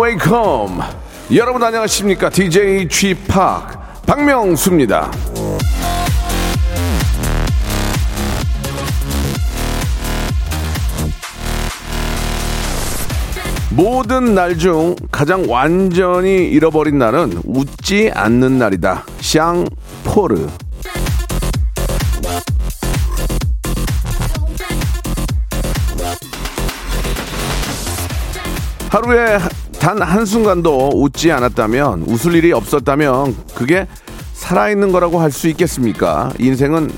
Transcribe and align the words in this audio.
Welcome. 0.00 0.82
여러분 1.34 1.62
안녕하십니까? 1.62 2.30
DJ 2.30 2.88
G 2.88 3.14
팍 3.14 4.02
박명수입니다. 4.06 5.10
모든 13.74 14.34
날 14.34 14.56
중 14.56 14.94
가장 15.10 15.44
완전히 15.50 16.48
잃어버린 16.48 16.98
날은 16.98 17.40
웃지 17.44 18.10
않는 18.14 18.58
날이다. 18.58 19.04
샹 19.20 19.64
포르. 20.04 20.46
하루에 28.90 29.38
단 29.80 30.00
한순간도 30.00 30.90
웃지 30.94 31.32
않았다면, 31.32 32.04
웃을 32.06 32.34
일이 32.34 32.52
없었다면, 32.52 33.36
그게 33.54 33.86
살아있는 34.34 34.92
거라고 34.92 35.20
할 35.20 35.30
수 35.30 35.48
있겠습니까? 35.48 36.32
인생은 36.38 36.90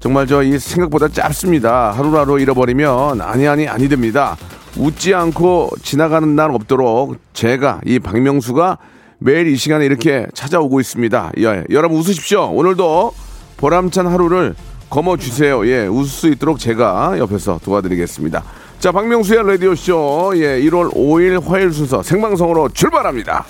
정말 0.00 0.26
저 0.26 0.42
이 0.42 0.58
생각보다 0.58 1.08
짧습니다. 1.08 1.90
하루하루 1.90 2.40
잃어버리면 2.40 3.20
아니 3.20 3.46
아니 3.48 3.66
아니 3.68 3.88
됩니다. 3.88 4.36
웃지 4.78 5.12
않고 5.12 5.70
지나가는 5.82 6.36
날 6.36 6.50
없도록 6.50 7.16
제가 7.32 7.80
이 7.84 7.98
박명수가 7.98 8.78
매일 9.18 9.48
이 9.48 9.56
시간에 9.56 9.84
이렇게 9.84 10.26
찾아오고 10.32 10.78
있습니다. 10.78 11.32
예, 11.38 11.64
여러분 11.70 11.98
웃으십시오. 11.98 12.50
오늘도 12.52 13.12
보람찬 13.56 14.06
하루를 14.06 14.54
거머 14.88 15.16
주세요. 15.16 15.66
예, 15.66 15.86
웃을 15.86 16.08
수 16.08 16.28
있도록 16.28 16.60
제가 16.60 17.18
옆에서 17.18 17.58
도와드리겠습니다. 17.64 18.44
자, 18.78 18.92
박명수의 18.92 19.44
라디오 19.44 19.74
쇼 19.74 20.32
예, 20.36 20.60
1월 20.62 20.94
5일 20.94 21.42
화요일 21.42 21.72
순서 21.72 22.02
생방송으로 22.02 22.68
출발합니다. 22.68 23.44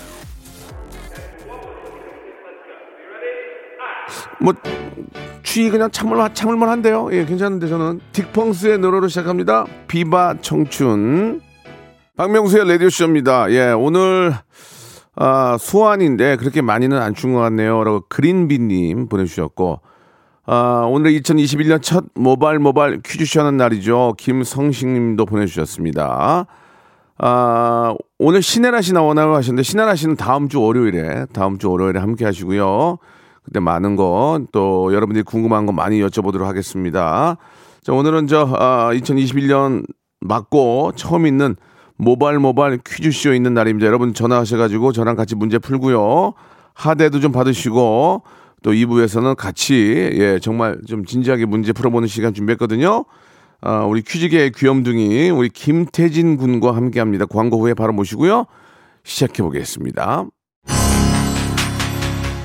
뭐 4.40 4.54
취 5.58 5.70
그냥 5.70 5.90
참을 5.90 6.16
참을만 6.32 6.68
한데요. 6.68 7.08
예, 7.10 7.24
괜찮은데 7.24 7.66
저는 7.66 7.98
딕펑스의 8.12 8.78
노래로 8.78 9.08
시작합니다. 9.08 9.66
비바 9.88 10.36
청춘. 10.40 11.40
박명수의 12.16 12.68
라디오 12.68 12.88
쇼입니다. 12.88 13.50
예, 13.50 13.72
오늘 13.72 14.32
아, 15.16 15.56
수완인데 15.58 16.36
그렇게 16.36 16.62
많이는 16.62 16.96
안춘것 16.96 17.42
같네요.라고 17.42 18.04
그린비님 18.08 19.08
보내주셨고. 19.08 19.80
아, 20.46 20.86
오늘 20.88 21.10
2021년 21.18 21.82
첫 21.82 22.04
모발 22.14 22.60
모발 22.60 23.00
퀴즈쇼 23.04 23.40
하는 23.40 23.56
날이죠. 23.56 24.14
김성식님도 24.16 25.26
보내주셨습니다. 25.26 26.46
아, 27.18 27.94
오늘 28.20 28.42
신혜라 28.42 28.80
씨 28.80 28.92
나오나요 28.92 29.34
하셨는데 29.34 29.64
신혜라 29.64 29.96
씨는 29.96 30.14
다음 30.14 30.48
주 30.48 30.62
월요일에 30.62 31.26
다음 31.32 31.58
주 31.58 31.68
월요일에 31.68 31.98
함께 31.98 32.24
하시고요. 32.24 32.98
그때 33.48 33.60
많은 33.60 33.96
거또 33.96 34.92
여러분들이 34.92 35.22
궁금한 35.22 35.64
거 35.64 35.72
많이 35.72 36.00
여쭤보도록 36.00 36.42
하겠습니다. 36.42 37.38
자, 37.82 37.92
오늘은 37.92 38.26
저 38.26 38.46
아, 38.58 38.90
2021년 38.92 39.86
맞고 40.20 40.92
처음 40.96 41.26
있는 41.26 41.56
모발 41.96 42.38
모발 42.38 42.78
퀴즈쇼 42.86 43.32
있는 43.32 43.54
날입니다. 43.54 43.86
여러분 43.86 44.12
전화하셔가지고 44.12 44.92
저랑 44.92 45.16
같이 45.16 45.34
문제 45.34 45.58
풀고요. 45.58 46.34
하대도 46.74 47.20
좀 47.20 47.32
받으시고 47.32 48.22
또 48.62 48.70
2부에서는 48.72 49.34
같이 49.34 50.10
예 50.12 50.38
정말 50.40 50.78
좀 50.86 51.04
진지하게 51.04 51.46
문제 51.46 51.72
풀어보는 51.72 52.06
시간 52.06 52.34
준비했거든요. 52.34 53.04
아, 53.62 53.84
우리 53.84 54.02
퀴즈계의 54.02 54.52
귀염둥이 54.52 55.30
우리 55.30 55.48
김태진 55.48 56.36
군과 56.36 56.76
함께합니다. 56.76 57.24
광고 57.24 57.58
후에 57.58 57.74
바로 57.74 57.92
모시고요. 57.94 58.44
시작해 59.04 59.42
보겠습니다. 59.42 60.26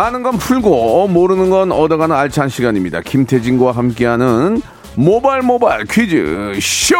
아는 0.00 0.22
건 0.22 0.38
풀고 0.38 1.08
모르는 1.08 1.50
건 1.50 1.72
얻어가는 1.72 2.16
알찬 2.16 2.48
시간입니다. 2.48 3.02
김태진과 3.02 3.72
함께하는 3.72 4.62
모발 4.94 5.42
모발 5.42 5.84
퀴즈 5.84 6.58
쇼. 6.58 6.94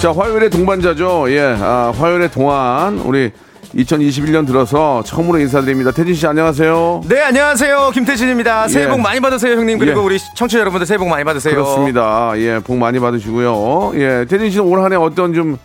자, 0.00 0.12
화요일의 0.12 0.50
동반자죠. 0.50 1.26
예, 1.30 1.56
아, 1.60 1.92
화요일의 1.96 2.30
동안 2.30 2.98
우리 3.00 3.32
2021년 3.74 4.46
들어서 4.46 5.02
처음으로 5.04 5.38
인사드립니다. 5.40 5.90
태진 5.90 6.14
씨 6.14 6.26
안녕하세요. 6.28 7.02
네, 7.08 7.22
안녕하세요. 7.22 7.90
김태진입니다. 7.92 8.68
새해 8.68 8.84
예. 8.84 8.88
복 8.88 9.00
많이 9.00 9.18
받으세요, 9.18 9.56
형님. 9.56 9.78
그리고 9.78 10.00
예. 10.00 10.04
우리 10.04 10.18
청취자 10.36 10.60
여러분들 10.60 10.86
새해 10.86 10.98
복 10.98 11.08
많이 11.08 11.24
받으세요. 11.24 11.54
그렇습니다. 11.54 12.32
예, 12.36 12.60
복 12.60 12.76
많이 12.76 13.00
받으시고요. 13.00 13.92
예, 13.94 14.26
태진 14.28 14.50
씨는 14.50 14.64
올 14.64 14.82
한해 14.82 14.96
어떤 14.96 15.34
좀 15.34 15.56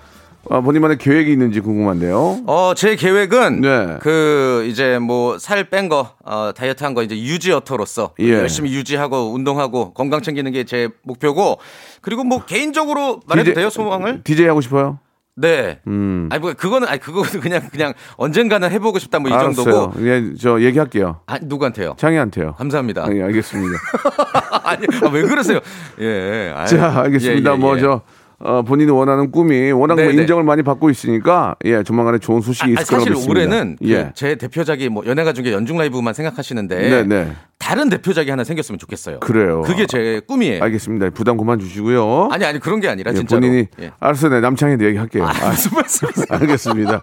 아, 0.50 0.62
본인만의 0.62 0.98
계획이 0.98 1.32
있는지 1.32 1.60
궁금한데요. 1.60 2.40
어, 2.48 2.74
제 2.76 2.96
계획은 2.96 3.62
네. 3.62 3.98
그 4.02 4.66
이제 4.70 5.00
뭐 5.00 5.38
살 5.38 5.64
뺀 5.70 5.90
거, 5.90 6.12
어, 6.24 6.52
다이어트 6.56 6.84
한 6.84 6.94
거 6.94 7.04
이제 7.04 7.16
유지어터로서 7.18 8.14
예. 8.20 8.32
열심히 8.34 8.74
유지하고 8.74 9.34
운동하고 9.34 9.94
건강 9.94 10.22
챙기는 10.22 10.52
게 10.52 10.64
제 10.64 10.90
목표고 11.04 11.60
그리고 12.02 12.24
뭐 12.24 12.44
개인적으로 12.46 13.22
말해도 13.28 13.52
DJ 13.52 13.54
돼요, 13.56 13.70
소망을? 13.70 14.22
DJ 14.24 14.48
하고 14.48 14.62
싶어요? 14.62 15.00
네. 15.40 15.80
음. 15.86 16.28
아니 16.32 16.42
뭐 16.42 16.54
그거는 16.54 16.88
아니 16.88 17.00
그거는 17.00 17.30
그냥 17.42 17.62
그냥 17.72 17.94
언젠가는 18.18 18.72
해보고 18.72 18.98
싶다 19.00 19.20
뭐 19.20 19.30
이 19.30 19.34
정도고. 19.34 19.94
예, 20.08 20.34
저 20.40 20.60
얘기할게요. 20.62 21.20
아 21.28 21.38
누구한테요? 21.42 21.94
창희한테요. 21.98 22.54
감사합니다. 22.58 23.06
예, 23.16 23.22
알겠습니다. 23.22 23.78
아니 24.64 24.88
아, 25.04 25.10
왜 25.10 25.22
그러세요? 25.22 25.60
예. 26.00 26.52
아유, 26.56 26.68
자, 26.68 27.02
알겠습니다. 27.02 27.52
예, 27.52 27.54
예, 27.54 27.58
뭐 27.60 27.78
예. 27.78 27.82
저 27.82 28.02
어, 28.40 28.62
본인이 28.62 28.92
원하는 28.92 29.32
꿈이 29.32 29.72
워낙 29.72 29.96
뭐 29.96 30.04
네, 30.04 30.12
네. 30.12 30.22
인정을 30.22 30.44
많이 30.44 30.62
받고 30.62 30.92
있으니까 30.92 31.56
예, 31.66 31.82
조만간에 31.82 32.20
좋은 32.20 32.42
소식이 32.42 32.76
아, 32.78 32.82
있을 32.82 32.86
거라고 32.86 33.00
사실 33.00 33.14
믿습니다. 33.14 33.32
올해는 33.32 33.78
그 33.80 33.90
예. 33.90 34.12
제 34.14 34.36
대표작이 34.36 34.90
뭐 34.90 35.04
연예가 35.08 35.34
중에 35.34 35.52
연중 35.52 35.78
라이브만 35.78 36.14
생각하시는데 36.14 36.76
네, 36.90 37.04
네. 37.04 37.32
다른 37.58 37.90
대표작이 37.90 38.30
하나 38.30 38.44
생겼으면 38.44 38.78
좋겠어요. 38.78 39.22
그래요. 39.22 39.64
그게 39.64 39.88
제 39.88 40.22
꿈이에요. 40.28 40.64
알겠습니다. 40.64 41.10
부담 41.10 41.38
그만 41.38 41.58
주시고요. 41.58 42.30
아니 42.32 42.46
아니 42.46 42.60
그런 42.60 42.80
게 42.80 42.88
아니라 42.88 43.12
예, 43.12 43.16
진짜로. 43.16 43.42
본인이 43.42 43.68
예. 43.82 43.92
알았어요. 44.00 44.32
네, 44.32 44.40
남창희도 44.40 44.86
얘기할게요. 44.86 45.26
아, 45.26 45.30
아, 45.30 45.50
무슨 45.50 45.72
말씀이세요? 45.74 46.26
알겠습니다. 46.30 47.02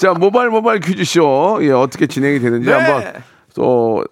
자, 0.00 0.12
모바일 0.14 0.50
모바일 0.50 0.80
퀴즈쇼. 0.80 1.60
예, 1.62 1.70
어떻게 1.70 2.08
진행이 2.08 2.40
되는지 2.40 2.68
네. 2.68 2.72
한번 2.74 3.12
또 3.54 4.04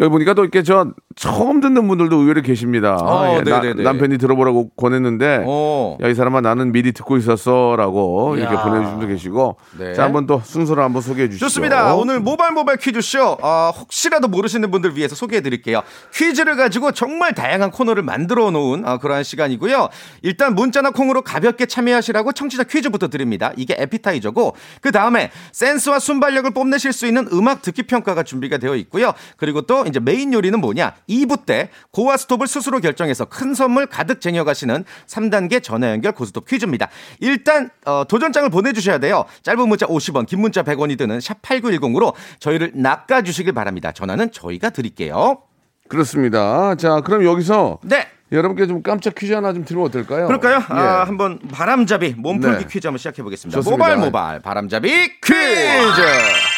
여기 0.00 0.10
보니까 0.10 0.34
또 0.34 0.42
이렇게 0.42 0.62
저 0.64 0.88
처음 1.14 1.60
듣는 1.60 1.86
분들도 1.86 2.16
의외로 2.16 2.42
계십니다. 2.42 2.96
어, 3.00 3.36
예, 3.38 3.42
나- 3.42 3.60
네네네. 3.60 3.82
남편이 3.84 4.18
들어보라고 4.18 4.70
권했는데 4.70 5.44
어. 5.46 5.96
야, 6.02 6.08
이 6.08 6.14
사람아 6.14 6.40
나는 6.40 6.72
미리 6.72 6.90
듣고 6.92 7.16
있었어라고 7.16 8.36
이렇게. 8.36 8.56
보내주신 8.56 8.90
분도 8.98 9.06
계시고 9.06 9.56
네. 9.78 9.94
자, 9.94 10.04
한번 10.04 10.26
또 10.26 10.40
순서를 10.44 10.82
한번 10.82 11.00
소개해 11.02 11.28
주시죠. 11.28 11.46
좋습니다. 11.46 11.94
오늘 11.94 12.18
모바일 12.20 12.52
모바일 12.52 12.78
퀴즈쇼 12.78 13.38
어, 13.40 13.70
혹시라도 13.78 14.26
모르시는 14.28 14.70
분들 14.72 14.96
위해서 14.96 15.14
소개해 15.14 15.42
드릴게요. 15.42 15.82
퀴즈를 16.12 16.56
가지고 16.56 16.90
정말 16.92 17.32
다양한 17.34 17.70
코너를 17.70 18.02
만들어 18.02 18.50
놓은 18.50 18.86
어, 18.86 18.98
그러한 18.98 19.22
시간이고요. 19.22 19.88
일단 20.22 20.54
문자나 20.56 20.90
콩으로 20.90 21.22
가볍게 21.22 21.66
참여하시라고 21.66 22.32
청취자 22.32 22.64
퀴즈부터 22.64 23.08
드립니다. 23.08 23.52
이게 23.56 23.76
애피타이저고 23.78 24.56
그 24.80 24.90
다음에 24.90 25.30
센스와 25.52 26.00
순발력을 26.00 26.50
뽐내실 26.52 26.92
수 26.92 27.06
있는 27.06 27.28
음악 27.32 27.62
듣기 27.62 27.84
평가가 27.84 28.24
준비가 28.24 28.58
되어 28.58 28.74
있고요. 28.76 29.12
그리고 29.36 29.62
또 29.62 29.83
이제 29.86 30.00
메인 30.00 30.32
요리는 30.32 30.58
뭐냐? 30.60 30.94
2부 31.08 31.46
때 31.46 31.70
고와 31.90 32.16
스톱을 32.16 32.46
스스로 32.46 32.80
결정해서 32.80 33.24
큰 33.24 33.54
선물 33.54 33.86
가득 33.86 34.20
쟁여가시는 34.20 34.84
3단계 35.06 35.62
전화 35.62 35.90
연결 35.90 36.12
고스톱 36.12 36.46
퀴즈입니다. 36.46 36.88
일단 37.20 37.70
어, 37.86 38.04
도전장을 38.08 38.48
보내주셔야 38.50 38.98
돼요. 38.98 39.24
짧은 39.42 39.68
문자 39.68 39.86
50원, 39.86 40.26
긴 40.26 40.40
문자 40.40 40.62
100원이 40.62 40.98
드는 40.98 41.20
샵 41.20 41.40
8910으로 41.42 42.14
저희를 42.38 42.72
낚아주시길 42.74 43.52
바랍니다. 43.52 43.92
전화는 43.92 44.32
저희가 44.32 44.70
드릴게요. 44.70 45.38
그렇습니다. 45.88 46.74
자, 46.76 47.00
그럼 47.00 47.24
여기서 47.24 47.78
네. 47.82 48.06
여러분께 48.32 48.66
좀 48.66 48.82
깜짝 48.82 49.14
퀴즈 49.14 49.32
하나 49.32 49.52
좀 49.52 49.64
드리면 49.64 49.86
어떨까요? 49.86 50.26
그럴까요? 50.26 50.56
예. 50.56 50.74
아, 50.74 51.04
한번 51.04 51.38
바람잡이 51.52 52.14
몸풀기 52.16 52.64
네. 52.64 52.66
퀴즈 52.68 52.86
한번 52.86 52.98
시작해 52.98 53.22
보겠습니다. 53.22 53.60
모바일 53.68 53.98
모바일 53.98 54.40
바람잡이 54.40 55.20
퀴즈. 55.20 56.53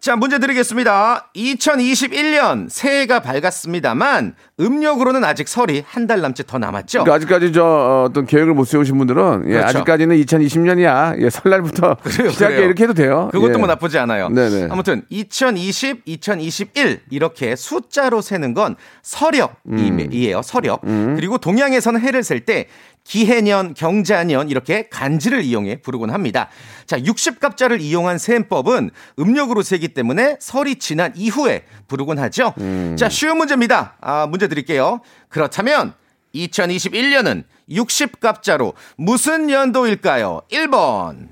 자, 0.00 0.16
문제 0.16 0.38
드리겠습니다. 0.38 1.28
2021년 1.36 2.70
새해가 2.70 3.20
밝았습니다만 3.20 4.34
음력으로는 4.58 5.24
아직 5.24 5.46
설이 5.46 5.84
한 5.86 6.06
달 6.06 6.22
남짓 6.22 6.46
더 6.46 6.58
남았죠. 6.58 7.04
그러니까 7.04 7.14
아직까지 7.16 7.52
저 7.52 7.62
어, 7.62 8.04
어떤 8.08 8.24
계획을 8.24 8.54
못 8.54 8.64
세우신 8.64 8.96
분들은 8.96 9.42
예, 9.48 9.52
그렇죠. 9.52 9.66
아직까지는 9.68 10.16
2020년이야. 10.22 11.20
예, 11.22 11.28
설날부터 11.28 11.96
그래요, 12.02 12.30
시작해 12.30 12.54
그래요. 12.54 12.66
이렇게 12.66 12.84
해도 12.84 12.94
돼요. 12.94 13.28
그것도 13.30 13.52
예. 13.52 13.56
뭐 13.58 13.66
나쁘지 13.68 13.98
않아요. 13.98 14.30
네네. 14.30 14.68
아무튼 14.70 15.02
2020, 15.10 16.02
2021 16.06 17.00
이렇게 17.10 17.54
숫자로 17.54 18.22
세는 18.22 18.54
건 18.54 18.76
서력이에요. 19.02 20.40
서력. 20.42 20.80
그리고 20.80 21.36
동양에서는 21.36 22.00
해를 22.00 22.22
셀 22.22 22.40
때 22.46 22.68
기해년, 23.04 23.74
경자년 23.74 24.50
이렇게 24.50 24.88
간지를 24.88 25.42
이용해 25.42 25.82
부르곤 25.82 26.10
합니다. 26.10 26.48
자, 26.86 26.98
60갑자를 26.98 27.80
이용한 27.80 28.18
세법은 28.18 28.90
음력으로 29.18 29.62
세기 29.62 29.88
때문에 29.88 30.36
설이 30.40 30.76
지난 30.76 31.12
이후에 31.16 31.64
부르곤 31.88 32.18
하죠. 32.18 32.54
자, 32.96 33.08
쉬운 33.08 33.38
문제입니다. 33.38 33.96
아, 34.00 34.26
문제 34.26 34.48
드릴게요. 34.48 35.00
그렇다면 35.28 35.94
2021년은 36.34 37.44
60갑자로 37.70 38.74
무슨 38.96 39.50
연도일까요? 39.50 40.42
1번, 40.50 41.28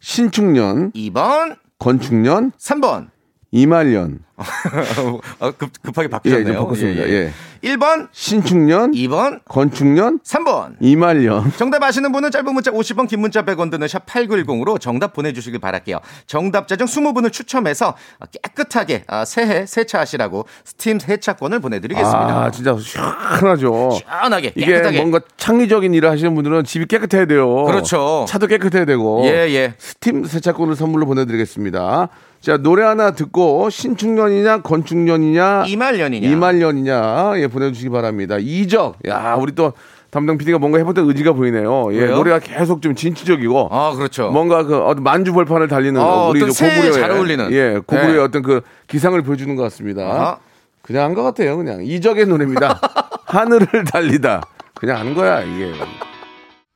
신축년, 0.00 0.92
2번, 0.92 1.56
건축년, 1.78 2.52
3번. 2.52 3.10
이말년. 3.50 4.24
어, 5.38 5.52
급, 5.52 5.70
급하게 5.82 6.06
예, 6.06 6.10
바뀌었네요. 6.10 6.46
좀 6.46 6.56
바꿨습니다. 6.56 7.08
예. 7.08 7.32
1번, 7.62 8.08
신축년, 8.12 8.92
2번, 8.92 9.40
건축년, 9.46 10.18
3번. 10.20 10.74
이말년. 10.80 11.52
정답 11.56 11.82
아시는 11.82 12.12
분은 12.12 12.30
짧은 12.30 12.52
문자 12.52 12.70
50원, 12.70 13.08
긴 13.08 13.20
문자 13.20 13.42
100원 13.42 13.70
드는 13.70 13.88
샵 13.88 14.04
8910으로 14.06 14.78
정답 14.78 15.14
보내주시길 15.14 15.60
바랄게요. 15.60 16.00
정답자 16.26 16.76
중 16.76 16.86
20분을 16.86 17.32
추첨해서 17.32 17.94
깨끗하게 18.42 19.04
아, 19.06 19.24
새해 19.24 19.64
세차하시라고 19.66 20.46
스팀 20.64 20.98
세차권을 20.98 21.60
보내드리겠습니다. 21.60 22.44
아, 22.44 22.50
진짜 22.50 22.76
시원하죠. 22.76 23.92
시원하게 23.92 24.52
이게 24.56 24.66
깨끗하게. 24.66 24.98
뭔가 24.98 25.20
창의적인 25.38 25.94
일을 25.94 26.10
하시는 26.10 26.34
분들은 26.34 26.64
집이 26.64 26.86
깨끗해야 26.86 27.26
돼요. 27.26 27.64
그렇죠. 27.64 28.26
차도 28.28 28.46
깨끗해야 28.48 28.84
되고. 28.84 29.22
예, 29.24 29.48
예. 29.50 29.74
스팀 29.78 30.26
세차권을 30.26 30.76
선물로 30.76 31.06
보내드리겠습니다. 31.06 32.08
자, 32.44 32.58
노래 32.58 32.84
하나 32.84 33.12
듣고 33.12 33.70
신축년 33.70 34.23
이냐, 34.32 34.62
건축년이냐, 34.62 35.64
이말년이냐. 35.66 36.28
이말년이냐, 36.28 37.32
예, 37.36 37.46
보내주시기 37.46 37.90
바랍니다. 37.90 38.36
이적. 38.38 38.96
야, 39.08 39.36
우리 39.38 39.52
또 39.54 39.72
담당 40.10 40.38
PD가 40.38 40.58
뭔가 40.58 40.78
해봤던 40.78 41.08
의지가 41.08 41.32
보이네요. 41.32 41.92
예, 41.92 41.98
왜요? 42.02 42.14
노래가 42.16 42.38
계속 42.38 42.80
좀 42.82 42.94
진취적이고. 42.94 43.68
아, 43.72 43.94
그렇죠. 43.96 44.30
뭔가 44.30 44.62
그 44.62 44.94
만주벌판을 45.00 45.66
달리는 45.68 46.00
어, 46.00 46.28
우리 46.30 46.50
새해에 46.52 46.76
고구려의 46.76 46.92
잘 47.00 47.10
어울리는. 47.10 47.52
예 47.52 47.80
고구려의 47.84 48.14
네. 48.14 48.18
어떤 48.20 48.42
그 48.42 48.60
기상을 48.86 49.20
보여주는 49.22 49.54
것 49.56 49.62
같습니다. 49.64 50.02
아하. 50.02 50.38
그냥 50.82 51.04
한 51.04 51.14
것 51.14 51.22
같아요. 51.22 51.56
그냥 51.56 51.84
이적의 51.84 52.26
노래입니다. 52.26 52.78
하늘을 53.26 53.66
달리다. 53.90 54.42
그냥 54.74 54.98
하는 54.98 55.14
거야 55.14 55.40
이게. 55.42 55.72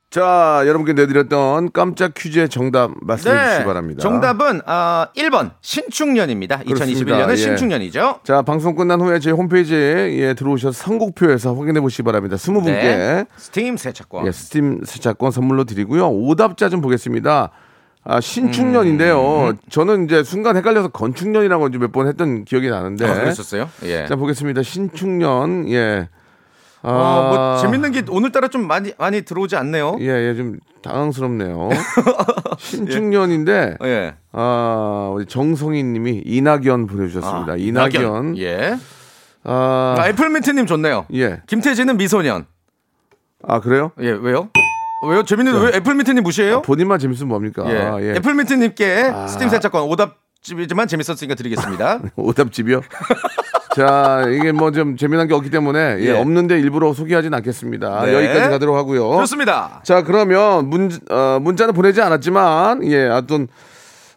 자 0.09 0.63
여러분께 0.65 0.93
내드렸던 0.93 1.71
깜짝 1.71 2.15
퀴즈의 2.15 2.49
정답 2.49 2.89
말씀해 3.01 3.45
주시기 3.49 3.65
바랍니다. 3.65 3.97
네. 3.99 4.01
정답은 4.01 4.61
아, 4.65 5.07
1번 5.15 5.51
신축년입니다. 5.61 6.63
그렇습니다. 6.67 7.15
2021년은 7.27 7.31
예. 7.31 7.35
신축년이죠. 7.35 8.19
자 8.23 8.41
방송 8.41 8.75
끝난 8.75 9.01
후에 9.01 9.19
저희 9.19 9.33
홈페이지에 9.33 10.17
예, 10.17 10.33
들어오셔서 10.33 10.71
선곡표에서 10.83 11.53
확인해 11.53 11.79
보시기 11.79 12.01
바랍니다. 12.01 12.37
스무 12.37 12.63
분께 12.63 12.81
네. 12.81 13.25
스팀 13.37 13.77
세차권. 13.77 14.25
예, 14.25 14.31
스팀 14.31 14.81
세차권 14.83 15.29
선물로 15.29 15.65
드리고요. 15.65 16.09
오답자 16.09 16.69
좀 16.69 16.81
보겠습니다. 16.81 17.51
아, 18.03 18.19
신축년인데요. 18.19 19.49
음. 19.49 19.57
저는 19.69 20.05
이제 20.05 20.23
순간 20.23 20.57
헷갈려서 20.57 20.87
건축년이라고 20.87 21.69
몇 21.69 21.91
번 21.91 22.07
했던 22.07 22.45
기억이 22.45 22.69
나는데. 22.69 23.05
아, 23.05 23.13
그랬었어요? 23.13 23.69
예. 23.83 24.07
자, 24.07 24.15
보겠습니다. 24.15 24.63
신축년, 24.63 25.69
예. 25.69 26.07
아, 26.81 26.89
어, 26.91 27.29
뭐 27.33 27.57
재밌는 27.61 27.91
게 27.91 28.03
오늘따라 28.09 28.47
좀 28.47 28.65
많이 28.67 28.93
많이 28.97 29.21
들어오지 29.21 29.55
않네요. 29.57 29.97
예, 29.99 30.05
예, 30.29 30.35
좀 30.35 30.59
당황스럽네요. 30.81 31.69
신축년인데, 32.57 33.77
예. 33.83 34.15
아, 34.31 35.11
우리 35.13 35.25
정성희 35.25 35.83
님이 35.83 36.21
이낙연 36.25 36.87
보내주셨습니다. 36.87 37.53
아, 37.53 37.55
이낙연. 37.57 38.37
예. 38.37 38.77
아, 39.43 39.95
아, 39.97 40.07
애플민트님 40.07 40.65
좋네요. 40.65 41.05
예. 41.13 41.41
김태진은 41.47 41.97
미소년. 41.97 42.45
아, 43.45 43.59
그래요? 43.59 43.91
예, 44.01 44.11
왜요? 44.11 44.49
왜요? 45.07 45.23
재밌는데 45.23 45.65
왜 45.65 45.75
애플민트님 45.77 46.23
무시해요? 46.23 46.61
본인만 46.61 46.99
재밌으면 46.99 47.29
뭡니까? 47.29 47.63
예. 47.73 47.77
아, 47.77 48.01
예. 48.01 48.15
애플민트님께 48.15 49.13
스팀 49.27 49.49
세차권 49.49 49.83
오답집이지만 49.83 50.87
재밌었으니까 50.87 51.35
드리겠습니다. 51.35 51.99
오답집이요? 52.15 52.81
자, 53.75 54.23
이게 54.29 54.51
뭐 54.51 54.71
좀 54.71 54.97
재미난 54.97 55.27
게 55.27 55.33
없기 55.33 55.49
때문에 55.49 55.97
예, 55.99 56.05
예. 56.05 56.11
없는데 56.11 56.59
일부러 56.59 56.93
소개하진 56.93 57.33
않겠습니다. 57.33 58.05
네. 58.05 58.13
여기까지 58.13 58.49
가도록 58.49 58.75
하고요. 58.75 59.17
좋습니다. 59.19 59.81
자, 59.83 60.03
그러면 60.03 60.69
문, 60.69 60.89
어, 61.09 61.39
문자는 61.41 61.73
보내지 61.73 62.01
않았지만, 62.01 62.83
예, 62.85 63.07
어떤, 63.07 63.43
어, 63.43 63.47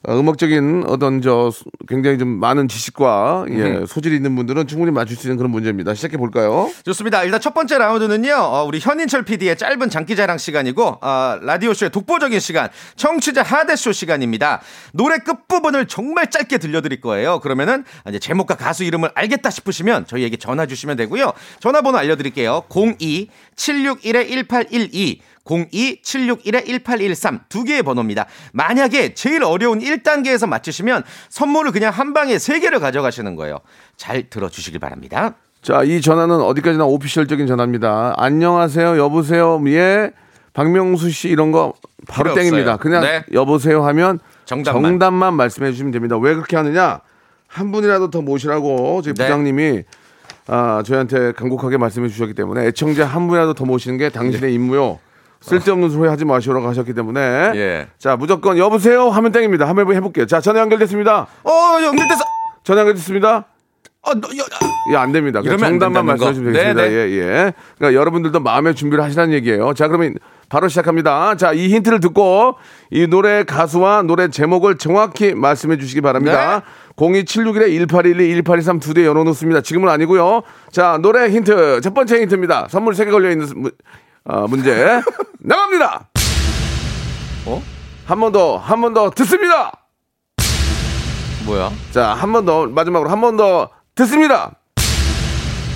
음악적인 0.09 0.85
어떤 0.89 1.23
저 1.23 1.53
수- 1.53 1.63
굉장히 1.87 2.19
좀 2.19 2.27
많은 2.29 2.67
지식과 2.67 3.45
예, 3.51 3.85
소질이 3.87 4.17
있는 4.17 4.35
분들은 4.35 4.67
충분히 4.67 4.91
맞출 4.91 5.17
수 5.17 5.29
있는 5.29 5.37
그런 5.37 5.53
문제입니다. 5.53 5.95
시작해 5.95 6.17
볼까요? 6.17 6.69
좋습니다. 6.85 7.23
일단 7.23 7.41
첫 7.41 7.55
번째 7.55 7.79
라운드는요, 7.79 8.35
어, 8.35 8.65
우리 8.65 8.81
현인철 8.81 9.23
PD의 9.25 9.57
짧은 9.57 9.91
장기자랑 9.91 10.39
시간이고, 10.39 10.99
어, 11.01 11.39
라디오 11.43 11.73
쇼의 11.73 11.91
독보적인 11.91 12.41
시간, 12.41 12.69
청취자 12.97 13.43
하대 13.43 13.77
쇼 13.77 13.93
시간입니다. 13.93 14.61
노래 14.93 15.19
끝 15.19 15.47
부분을 15.47 15.87
정말 15.87 16.29
짧게 16.31 16.59
들려드릴 16.59 17.01
거예요. 17.01 17.39
그러면은, 17.39 17.85
이제 18.09 18.19
제목과 18.19 18.57
가수 18.57 18.83
이름을 18.83 19.11
알겠다 19.15 19.51
싶으시면 19.51 20.07
저희에게 20.07 20.37
전화 20.37 20.67
주시면 20.67 20.97
되고요. 20.97 21.33
전화번호 21.61 21.99
알려드릴게요. 21.99 22.65
02-761-1812. 22.69 25.19
02-761-1813 25.45 27.41
두 27.49 27.65
개의 27.65 27.83
번호입니다. 27.83 28.27
만약에 28.53 29.15
제일 29.15 29.43
어려운 29.43 29.83
1단계에서 29.97 30.49
맞추시면 30.49 31.03
선물을 31.29 31.73
그냥 31.73 31.93
한 31.93 32.15
방에 32.15 32.39
세 32.39 32.61
개를 32.61 32.81
가져가시는 32.81 33.37
거예요. 33.37 33.61
잘 33.97 34.29
들어주시길 34.29 34.81
바랍니다. 34.81 35.35
자, 35.63 35.83
이 35.85 36.01
전화는 36.01 36.41
어디까지나 36.41 36.85
오피셜적인 36.85 37.47
전화입니다. 37.47 38.15
안녕하세요, 38.17 38.99
여보세요, 38.99 39.63
예, 39.69 40.11
박명수 40.55 41.11
씨 41.11 41.29
이런 41.29 41.53
거 41.53 41.75
바로 42.09 42.35
땡입니다. 42.35 42.77
그냥 42.79 43.03
네. 43.03 43.25
여보세요 43.33 43.85
하면 43.87 44.19
정답만. 44.45 44.83
정답만 44.83 45.35
말씀해 45.35 45.71
주시면 45.71 45.93
됩니다. 45.93 46.19
왜 46.19 46.35
그렇게 46.35 46.57
하느냐? 46.57 47.01
한 47.47 47.71
분이라도 47.71 48.11
더 48.11 48.23
모시라고 48.23 49.03
저희 49.03 49.15
네. 49.15 49.25
부장님이 49.25 49.85
아, 50.49 50.83
저희한테 50.85 51.33
간곡하게 51.33 51.77
말씀해 51.77 52.09
주셨기 52.09 52.35
때문에 52.35 52.67
애청자 52.67 53.07
한 53.07 53.29
분이라도 53.29 53.55
더 53.55 53.65
모시는 53.65 53.99
게 53.99 54.09
당신의 54.09 54.53
임무요. 54.55 54.99
쓸데없는 55.43 55.91
소리 55.91 56.09
하지 56.09 56.25
마시라고 56.25 56.67
하셨기 56.69 56.95
때문에 56.95 57.21
예. 57.55 57.89
자 57.99 58.17
무조건 58.17 58.57
여보세요 58.59 59.09
하면 59.11 59.33
땡입니다. 59.33 59.69
한번 59.69 59.95
해볼게요. 59.95 60.27
자 60.27 60.41
전화 60.41 60.61
연결됐습니다. 60.61 61.27
어, 61.45 61.51
연결돼서. 61.83 62.25
전화 62.65 62.81
연결됐습니다. 62.81 63.45
어, 64.05 64.15
너, 64.15 64.29
여, 64.37 64.43
예, 64.93 64.97
안 64.97 65.13
됩니다. 65.13 65.41
그냥 65.41 65.59
이러면 65.59 65.75
안 65.75 65.79
정답만 65.79 66.17
된다는. 66.17 66.33
주시면 66.33 66.53
되겠습니다. 66.55 66.83
네, 66.83 66.93
예, 66.93 67.13
예. 67.19 67.53
그러니까 67.79 68.01
여러분들도 68.01 68.41
마음의 68.41 68.75
준비를 68.75 69.03
하시라는 69.05 69.33
얘기예요. 69.35 69.75
자, 69.75 69.87
그러면 69.87 70.17
바로 70.49 70.67
시작합니다. 70.67 71.37
자, 71.37 71.53
이 71.53 71.69
힌트를 71.69 72.01
듣고 72.01 72.57
이 72.91 73.07
노래 73.07 73.45
가수와 73.45 74.03
노래 74.03 74.27
제목을 74.29 74.77
정확히 74.79 75.35
말씀해 75.37 75.77
주시기 75.79 76.01
바랍니다. 76.01 76.63
02761-1812, 76.97 78.45
1823 78.45 78.81
두 78.81 78.93
대 78.95 79.07
열어놓습니다. 79.07 79.61
지금은 79.63 79.89
아니고요. 79.89 80.43
자, 80.73 80.99
노래 81.01 81.31
힌트. 81.31 81.81
첫 81.83 81.95
번째 81.95 82.21
힌트입니다. 82.23 82.67
선물 82.71 82.95
3개 82.95 83.11
걸려있는 83.13 83.47
문, 83.57 83.71
어, 84.25 84.47
문제. 84.49 85.01
나갑니다! 85.41 86.09
어? 87.47 87.63
한 88.07 88.21
번 88.21 88.33
더, 88.33 88.57
한 88.57 88.81
번 88.81 88.95
더 88.95 89.11
듣습니다! 89.11 89.73
뭐야? 91.47 91.71
자, 91.91 92.15
한 92.15 92.33
번 92.33 92.45
더, 92.45 92.67
마지막으로 92.67 93.11
한 93.11 93.21
번 93.21 93.37
더 93.37 93.69
듣습니다. 93.95 94.53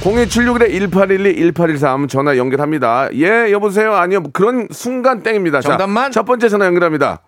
02761-1812-1813 0.02 2.08
전화 2.08 2.36
연결합니다. 2.36 3.08
예, 3.14 3.50
여보세요? 3.50 3.94
아니요. 3.94 4.22
그런 4.32 4.68
순간 4.70 5.22
땡입니다. 5.24 5.60
자, 5.60 5.70
정답만? 5.70 6.12
첫 6.12 6.24
번째 6.24 6.48
전화 6.48 6.66
연결합니다. 6.66 7.20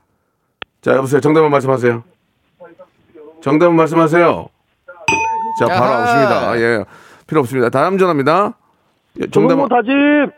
자, 0.82 0.92
여보세요? 0.92 1.20
정답만 1.20 1.50
말씀하세요. 1.50 2.04
정답만 3.42 3.74
말씀하세요. 3.76 4.46
자, 5.58 5.66
바로 5.66 5.92
야하. 5.92 6.04
오십니다. 6.04 6.60
예, 6.60 6.84
필요 7.26 7.40
없습니다. 7.40 7.68
다음 7.70 7.98
전화입니다. 7.98 8.52
예, 9.20 9.26
정답. 9.30 9.54
조성모 9.56 9.68
다짐 9.68 10.30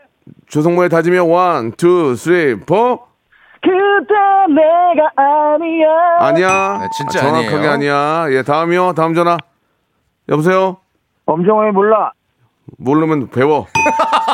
조성모의 0.47 0.89
다짐이요. 0.89 1.27
one, 1.27 1.71
two, 1.73 2.15
three, 2.15 2.59
four. 2.59 2.99
그때 3.63 4.15
내가 4.49 5.11
아니야 5.15 5.87
아니야. 6.19 6.77
네, 6.79 6.87
진짜 6.97 7.19
아, 7.19 7.21
정확하게 7.23 7.67
아니에요. 7.67 7.71
아니야. 7.95 8.25
예, 8.37 8.41
다음이요. 8.43 8.93
다음 8.93 9.13
전화. 9.13 9.37
여보세요? 10.29 10.77
엄정화의 11.25 11.71
몰라 11.71 12.11
모르면 12.77 13.29
배워. 13.29 13.67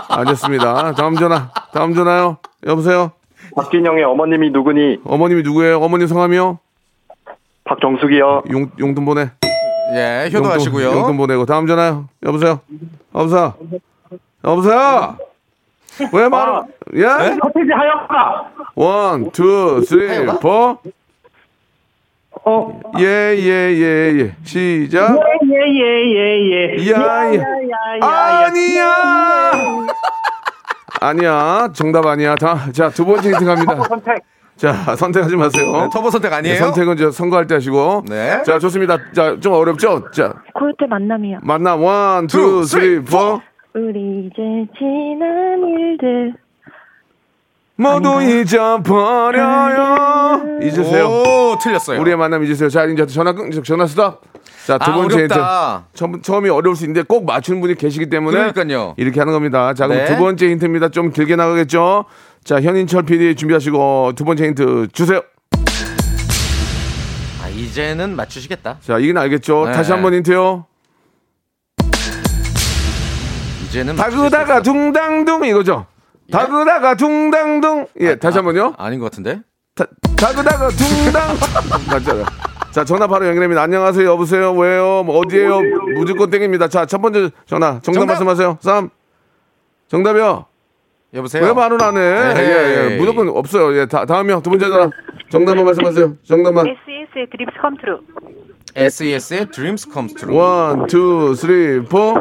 알겠습니다. 0.10 0.94
다음 0.94 1.16
전화. 1.16 1.52
다음 1.74 1.94
전화요. 1.94 2.38
여보세요? 2.66 3.12
박진영의 3.56 4.04
어머님이 4.06 4.52
누구니 4.52 5.00
어머님이 5.04 5.44
누구예요? 5.44 5.80
어머님 5.82 6.08
성함이요? 6.08 6.60
박정숙이요 7.66 8.44
용, 8.52 8.72
용돈 8.80 9.04
보내. 9.06 9.30
예, 9.94 10.30
효도하시고요. 10.34 10.86
용돈, 10.86 11.00
용돈 11.02 11.18
보내고. 11.18 11.46
다음 11.46 11.68
전화요. 11.68 12.08
여보세요? 12.24 12.62
여보세요? 13.14 13.54
여보세요? 14.46 15.18
왜 16.14 16.30
말을, 16.30 16.62
예? 16.96 17.04
서태지 17.08 17.72
하여가 17.72 18.52
one, 18.76 19.32
two, 19.32 19.82
three, 19.82 20.26
four. 20.42 20.78
어 22.46 22.80
예, 23.00 23.04
예, 23.38 23.50
예, 23.74 24.20
예. 24.20 24.36
시작. 24.44 25.18
예 25.44 25.58
예 25.74 26.78
예예 26.78 26.92
야, 26.92 27.34
야. 27.36 28.46
아니야! 28.46 28.94
아니야. 31.02 31.70
정답 31.74 32.06
아니야. 32.06 32.36
다, 32.36 32.72
자, 32.72 32.90
두 32.90 33.06
번째 33.06 33.30
힌트 33.32 33.44
갑니다. 33.46 33.76
선택 33.90 34.24
자, 34.56 34.74
선택하지 34.96 35.36
마세요. 35.36 35.72
네, 35.72 35.90
터보 35.92 36.10
선택 36.10 36.34
아니에요? 36.34 36.54
네, 36.56 36.60
선택은 36.60 36.98
저 36.98 37.12
선거할 37.12 37.46
때 37.48 37.56
하시고. 37.56 38.04
네. 38.08 38.42
자, 38.44 38.58
좋습니다. 38.60 38.98
자, 39.14 39.38
좀 39.40 39.54
어렵죠? 39.54 40.10
자, 40.12 40.34
그때 40.54 40.88
만남이요. 40.88 41.40
만남 41.44 41.84
one, 41.84 42.28
two, 42.28 42.38
two, 42.38 42.64
three, 42.64 43.00
four. 43.04 43.42
우리 43.82 44.26
이제 44.26 44.42
지난 44.78 45.60
일들 45.70 46.34
모두 47.76 48.10
아닌가요? 48.14 48.40
잊어버려요. 48.42 50.40
잊으세요. 50.64 51.06
오, 51.08 51.58
틀렸어요. 51.62 52.02
우리의 52.02 52.18
만남 52.18 52.44
잊으세요. 52.44 52.70
자, 52.70 52.86
이제 52.86 53.06
전화 53.06 53.34
끊, 53.34 53.52
전화 53.64 53.86
스톱. 53.86 54.22
자, 54.66 54.80
두 54.80 54.90
아, 54.92 54.96
번째 54.96 55.20
힌트. 55.22 55.34
어렵다. 55.36 55.86
처음, 55.94 56.20
처음이 56.24 56.50
어려울 56.50 56.76
수 56.76 56.86
있는데 56.86 57.04
꼭 57.04 57.26
맞추는 57.28 57.62
분이 57.62 57.76
계시기 57.76 58.10
때문에. 58.10 58.52
그러니까요. 58.52 58.96
이렇게 58.98 59.20
하는 59.20 59.32
겁니다. 59.32 59.76
자, 59.76 59.86
그럼 59.88 60.04
네. 60.04 60.10
두 60.12 60.18
번째 60.18 60.50
힌트입니다. 60.50 60.90
좀 60.90 61.12
길게 61.12 61.36
나가겠죠? 61.36 62.06
자, 62.44 62.60
현인철 62.60 63.04
PD 63.04 63.36
준비하시고 63.36 64.14
두 64.16 64.26
번째 64.26 64.48
힌트 64.48 64.88
주세요. 64.92 65.22
아, 67.44 67.48
이제는 67.56 68.16
맞추시겠다. 68.16 68.80
자, 68.82 68.98
이긴 68.98 69.18
알겠죠? 69.20 69.66
네. 69.68 69.72
다시 69.74 69.92
한 69.92 70.02
번 70.02 70.16
힌트요. 70.16 70.66
이제는 73.78 73.96
다그다가 73.96 74.62
둥당둥 74.64 75.46
이거죠? 75.46 75.86
다그다가 76.32 76.96
둥당둥. 76.96 77.86
예, 78.00 78.16
다시 78.16 78.40
한 78.40 78.46
번요. 78.46 78.74
아, 78.78 78.86
아닌 78.86 79.00
것 79.00 79.06
같은데? 79.06 79.42
다, 79.76 79.86
다그다가 80.18 80.70
둥당. 80.70 81.22
맞잖아요. 81.94 82.26
자, 82.72 82.84
전화 82.84 83.06
바로 83.06 83.28
연결합니다. 83.28 83.62
안녕하세요. 83.62 84.10
여보세요. 84.10 84.52
왜요? 84.54 85.04
뭐 85.04 85.20
어디에요? 85.20 85.60
무조건 85.96 86.30
땡입니다. 86.32 86.68
자, 86.70 86.86
첫 86.88 87.02
번째 87.02 87.30
전화. 87.46 87.80
정답, 87.82 88.00
정답! 88.00 88.06
말씀하세요. 88.14 88.58
쌈. 88.62 88.90
정답이요. 89.90 90.46
여보세요? 91.14 91.44
왜 91.46 91.54
말은 91.54 91.80
안 91.80 91.98
해? 91.98 92.02
예, 92.02 92.36
예. 92.36 92.94
에이. 92.94 92.98
무조건 93.00 93.30
없어요. 93.30 93.78
예, 93.80 93.86
다, 93.86 94.06
다음이요. 94.06 94.42
두 94.42 94.50
번째 94.50 94.70
전화. 94.70 94.90
정답만 95.30 95.66
말씀하세요. 95.66 96.16
정답만. 96.24 96.66
SES의 96.68 97.28
Dreams 97.32 97.62
Come 97.62 97.78
True. 97.78 98.00
SES의 98.76 99.46
Dreams 99.52 99.88
Comes 99.92 100.14
True. 100.16 100.36
one, 100.38 100.88
two, 100.88 101.34
three, 101.36 101.84
four. 101.86 102.16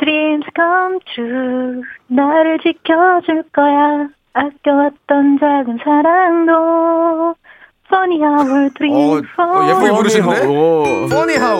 Dreams 0.00 0.46
come 0.56 0.98
true. 1.14 1.82
나를 2.08 2.58
지켜줄 2.60 3.44
거야. 3.52 4.08
아껴왔던 4.32 5.38
작은 5.40 5.78
사랑도. 5.84 7.34
Funny 7.86 8.20
how 8.22 8.46
our 8.48 8.66
어, 8.66 8.70
dreams 8.76 9.28
어, 9.36 9.68
예쁘게 9.68 9.90
부르시는데? 9.96 10.46
오. 10.46 10.84
Funny 11.10 11.36
how. 11.36 11.58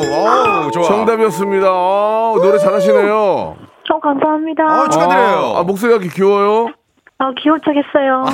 오, 0.67 0.71
좋아. 0.71 0.85
정답이었습니다. 0.85 1.67
어, 1.71 2.37
노래 2.41 2.57
잘하시네요. 2.59 3.57
어, 3.93 4.01
감사합니다. 4.01 4.65
어, 4.65 4.89
축하드려요. 4.89 5.55
아, 5.57 5.63
목소리가 5.65 5.99
이렇게 5.99 6.15
귀여워요? 6.15 6.69
어, 7.19 7.33
귀여운 7.37 7.61
척 7.63 7.75
했어요. 7.75 8.25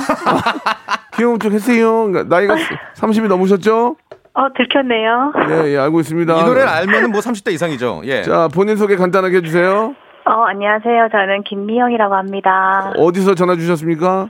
귀여운 1.17 1.39
척 1.39 1.51
했어요. 1.51 2.05
그러니까 2.05 2.23
나이가 2.33 2.55
30이 2.95 3.27
넘으셨죠? 3.27 3.95
어, 4.37 4.53
들켰네요. 4.55 5.33
예, 5.49 5.71
예, 5.73 5.77
알고 5.79 5.99
있습니다. 6.01 6.31
이 6.39 6.43
노래를 6.43 6.67
알면은 6.69 7.11
뭐 7.11 7.21
30대 7.21 7.51
이상이죠. 7.53 8.01
예. 8.05 8.21
자, 8.21 8.47
본인 8.53 8.77
소개 8.77 8.95
간단하게 8.95 9.37
해주세요. 9.37 9.95
어, 10.25 10.31
안녕하세요. 10.43 11.09
저는 11.11 11.43
김미영이라고 11.43 12.13
합니다. 12.13 12.91
어디서 12.97 13.33
전화 13.33 13.55
주셨습니까? 13.55 14.27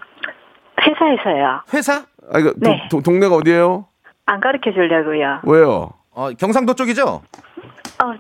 회사에서요. 0.82 1.62
회사? 1.74 1.94
아, 2.32 2.40
이거 2.40 2.52
도- 2.52 2.56
네. 2.60 2.88
도- 2.90 3.02
동네가 3.02 3.36
어디예요? 3.36 3.86
안 4.28 4.40
가르쳐 4.40 4.72
주려고요. 4.72 5.40
왜요? 5.44 5.90
어, 6.14 6.30
경상도 6.40 6.74
쪽이죠? 6.74 7.04
어, 7.04 7.22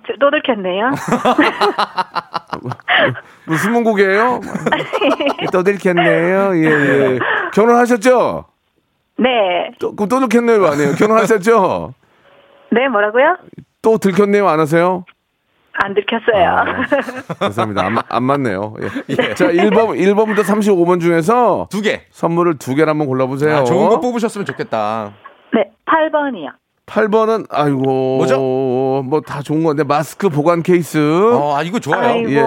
저- 0.08 0.13
또 0.20 0.29
들켰네요. 0.32 0.91
무슨 3.46 3.72
문곡이에요? 3.74 4.41
떠들겠네요. 5.53 6.51
예, 6.58 6.65
예. 6.65 7.20
결혼하셨죠? 7.53 8.46
네. 9.17 9.71
또, 9.79 9.95
그럼 9.95 10.09
또 10.09 10.19
들켰네요. 10.19 10.65
아니에요? 10.65 10.91
결혼하셨죠? 10.95 11.93
네, 12.71 12.88
뭐라고요? 12.88 13.38
또 13.81 13.97
들켰네요. 13.97 14.47
안 14.47 14.59
하세요? 14.59 15.05
안 15.79 15.93
들켰어요. 15.93 16.50
아, 17.39 17.47
죄송합니다. 17.50 17.86
안, 17.86 17.93
마- 17.93 18.03
안 18.09 18.24
맞네요. 18.24 18.74
예. 19.09 19.15
자, 19.36 19.47
1번, 19.51 19.95
1번부터 20.00 20.39
35번 20.39 21.00
중에서 21.00 21.67
두 21.69 21.81
개. 21.81 22.01
선물을 22.09 22.57
두 22.57 22.74
개를 22.74 22.89
한번 22.89 23.07
골라보세요. 23.07 23.57
아, 23.57 23.63
좋은 23.63 23.88
거 23.89 24.00
뽑으셨으면 24.00 24.45
좋겠다. 24.45 25.13
네, 25.53 25.69
8번이요. 25.86 26.50
8번은, 26.88 27.46
아이고. 27.50 28.17
뭐죠? 28.17 28.39
뭐 28.39 29.22
다 29.22 29.41
좋은 29.41 29.62
건데, 29.63 29.84
마스크 29.84 30.29
보관 30.29 30.63
케이스. 30.63 30.98
어, 31.34 31.56
아, 31.58 31.62
이거 31.62 31.79
좋아요. 31.79 32.01
아이고. 32.01 32.32
예. 32.32 32.38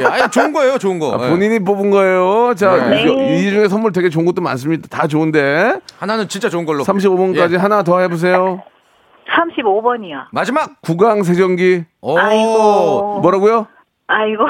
예, 0.00 0.04
아니, 0.06 0.30
좋은 0.30 0.52
거예요, 0.52 0.78
좋은 0.78 0.98
거. 0.98 1.12
아, 1.16 1.24
예. 1.24 1.28
본인이 1.28 1.58
뽑은 1.58 1.90
거예요. 1.90 2.54
자, 2.54 2.88
네. 2.88 3.02
이, 3.04 3.46
이 3.46 3.50
중에 3.50 3.68
선물 3.68 3.92
되게 3.92 4.08
좋은 4.08 4.24
것도 4.24 4.40
많습니다. 4.40 4.88
다 4.88 5.06
좋은데. 5.06 5.78
하나는 5.98 6.26
진짜 6.28 6.48
좋은 6.48 6.64
걸로. 6.64 6.84
35번까지 6.84 7.52
예. 7.52 7.56
하나 7.56 7.82
더 7.82 8.00
해 8.00 8.08
보세요. 8.08 8.62
35번이요. 9.30 10.26
마지막. 10.32 10.80
구강 10.80 11.22
세정기. 11.22 11.84
오. 12.00 12.18
아이고. 12.18 13.20
뭐라고요? 13.20 13.66
아이고. 14.06 14.42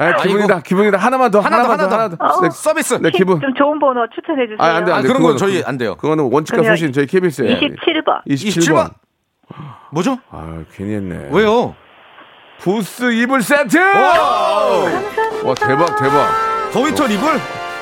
아, 0.00 0.16
기분이다, 0.22 0.60
기분이다. 0.60 0.96
하나만 0.96 1.30
더, 1.30 1.40
하나 1.40 1.56
더, 1.58 1.62
하나만 1.62 1.78
더, 1.78 1.84
하나 1.84 2.04
하나 2.04 2.08
더. 2.16 2.16
더. 2.16 2.40
네, 2.40 2.48
서비스. 2.50 2.94
네, 2.94 3.10
기분. 3.10 3.38
좀 3.40 3.52
좋은 3.54 3.78
번호 3.78 4.06
추천해 4.14 4.46
주세요. 4.46 4.56
아, 4.58 4.76
안 4.76 4.84
돼, 4.86 4.92
아, 4.92 4.96
안 4.96 5.02
돼. 5.02 5.08
그런 5.08 5.22
건 5.22 5.36
저희 5.36 5.62
안 5.64 5.76
돼요. 5.76 5.94
그거는 5.96 6.30
원칙과 6.32 6.56
그러면 6.56 6.76
소신, 6.76 6.92
저희 6.92 7.06
KBS에. 7.06 7.60
27번. 7.60 8.24
27번. 8.26 8.90
뭐죠? 9.92 10.18
아, 10.30 10.62
괜히 10.74 10.94
했네. 10.94 11.28
왜요? 11.32 11.74
부스 12.60 13.10
이불 13.12 13.42
세트! 13.42 13.76
와, 13.78 15.54
대박, 15.54 15.96
대박. 15.96 16.70
더위털 16.72 17.10
이불? 17.10 17.28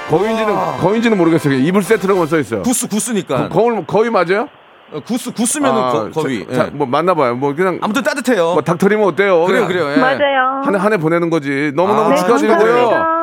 거인지는, 0.08 0.54
거인지는 0.80 1.18
모르겠어요. 1.18 1.54
이불 1.54 1.82
세트라고 1.82 2.26
써 2.26 2.38
있어요. 2.38 2.62
구스 2.62 2.88
구스니까. 2.88 3.48
거울, 3.48 3.84
거의 3.86 4.10
맞아요? 4.10 4.48
어, 4.92 5.00
구스 5.00 5.32
구스면은 5.32 5.80
아, 5.82 5.90
거, 5.92 6.10
거위. 6.10 6.46
자, 6.46 6.52
자, 6.54 6.66
예. 6.66 6.70
뭐, 6.70 6.86
맞나봐요. 6.86 7.36
뭐, 7.36 7.54
그냥. 7.54 7.78
아무튼 7.82 8.02
따뜻해요. 8.02 8.54
뭐 8.54 8.62
닭털이면 8.62 9.06
어때요? 9.06 9.44
그래요, 9.44 9.66
그래요. 9.66 9.90
예. 9.92 9.96
맞아요. 9.98 10.62
한해 10.64 10.78
한 10.78 10.92
해 10.92 10.96
보내는 10.96 11.28
거지. 11.30 11.72
너무 11.74 11.92
너무 11.94 12.12
아, 12.12 12.16
축하드리고요. 12.16 12.58
감사합니다. 12.58 13.18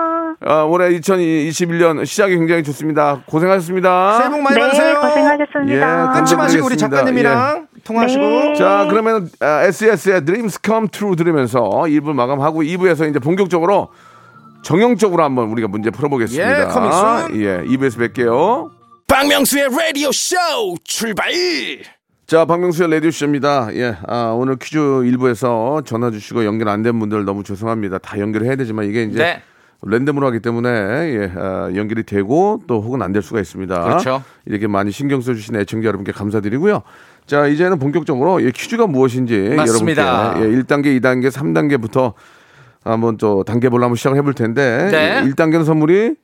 아, 0.48 0.64
올해 0.64 0.90
2021년 1.00 2.06
시작이 2.06 2.38
굉장히 2.38 2.62
좋습니다. 2.64 3.22
고생하셨습니다. 3.26 4.18
새해 4.18 4.30
복 4.30 4.42
많이 4.42 4.56
네, 4.56 4.62
받으세요. 4.62 5.00
고생하셨습니다. 5.00 5.74
예, 6.14 6.14
끊지 6.20 6.36
마시고 6.36 6.66
우리. 6.68 6.78
작가님이랑 6.78 7.68
통화하시고. 7.84 8.22
네. 8.24 8.54
자, 8.56 8.86
그러면 8.90 9.30
아, 9.40 9.64
SES의 9.64 10.26
Dreams 10.26 10.60
Come 10.64 10.90
True 10.90 11.16
들으면서 11.16 11.62
1부 11.88 12.14
마감하고 12.14 12.62
2부에서 12.62 13.10
이제 13.10 13.18
본격적으로 13.18 13.90
정형적으로 14.62 15.24
한번 15.24 15.48
우리가 15.50 15.68
문제 15.68 15.90
풀어보겠습니다. 15.90 16.62
예, 16.68 16.70
coming 16.72 16.96
soon. 16.96 17.42
예, 17.42 17.64
2부에서 17.76 17.98
뵐게요. 18.14 18.70
박명수의 19.08 19.70
라디오 19.70 20.12
쇼 20.12 20.36
출발 20.84 21.32
자, 22.26 22.44
박명수의 22.46 22.90
라디오쇼입니다. 22.90 23.70
예, 23.76 23.96
아, 24.08 24.34
오늘 24.36 24.56
퀴즈 24.58 24.80
1부에서 24.80 25.86
전화 25.86 26.10
주시고 26.10 26.44
연결 26.44 26.70
안 26.70 26.82
된 26.82 26.98
분들 26.98 27.24
너무 27.24 27.44
죄송합니다. 27.44 28.00
다 28.00 28.20
연결해야 28.20 28.56
되지만 28.56 28.86
이게 28.86 29.04
이제 29.04 29.20
네. 29.20 29.42
랜덤으로 29.84 30.26
하기 30.28 30.40
때문에 30.40 30.70
예, 30.70 31.32
아, 31.38 31.70
연결이 31.76 32.02
되고 32.02 32.60
또 32.66 32.82
혹은 32.82 33.04
안 33.04 33.14
될 33.14 33.22
수가 33.22 33.40
있습니다. 33.42 33.84
그렇죠. 33.84 34.24
이렇게 34.48 34.66
많이 34.66 34.90
신경 34.90 35.22
써주신 35.22 35.56
애청자 35.56 35.88
여러분께 35.88 36.12
감사드리고요. 36.12 36.82
자, 37.28 37.46
이제는 37.46 37.78
본격적으로 37.78 38.40
이 38.40 38.52
퀴즈가 38.52 38.88
무엇인지 38.88 39.54
맞습니다. 39.56 40.40
여러분께 40.40 40.58
예, 40.58 40.62
1단계, 40.64 41.00
2단계, 41.00 41.30
3단계부터 41.30 42.14
한번 42.84 43.18
또 43.18 43.44
단계별로 43.44 43.84
한번 43.84 43.98
시작을 43.98 44.18
해볼 44.18 44.34
텐데 44.34 44.90
네. 44.92 45.30
1단계는 45.32 45.64
선물이 45.64 46.16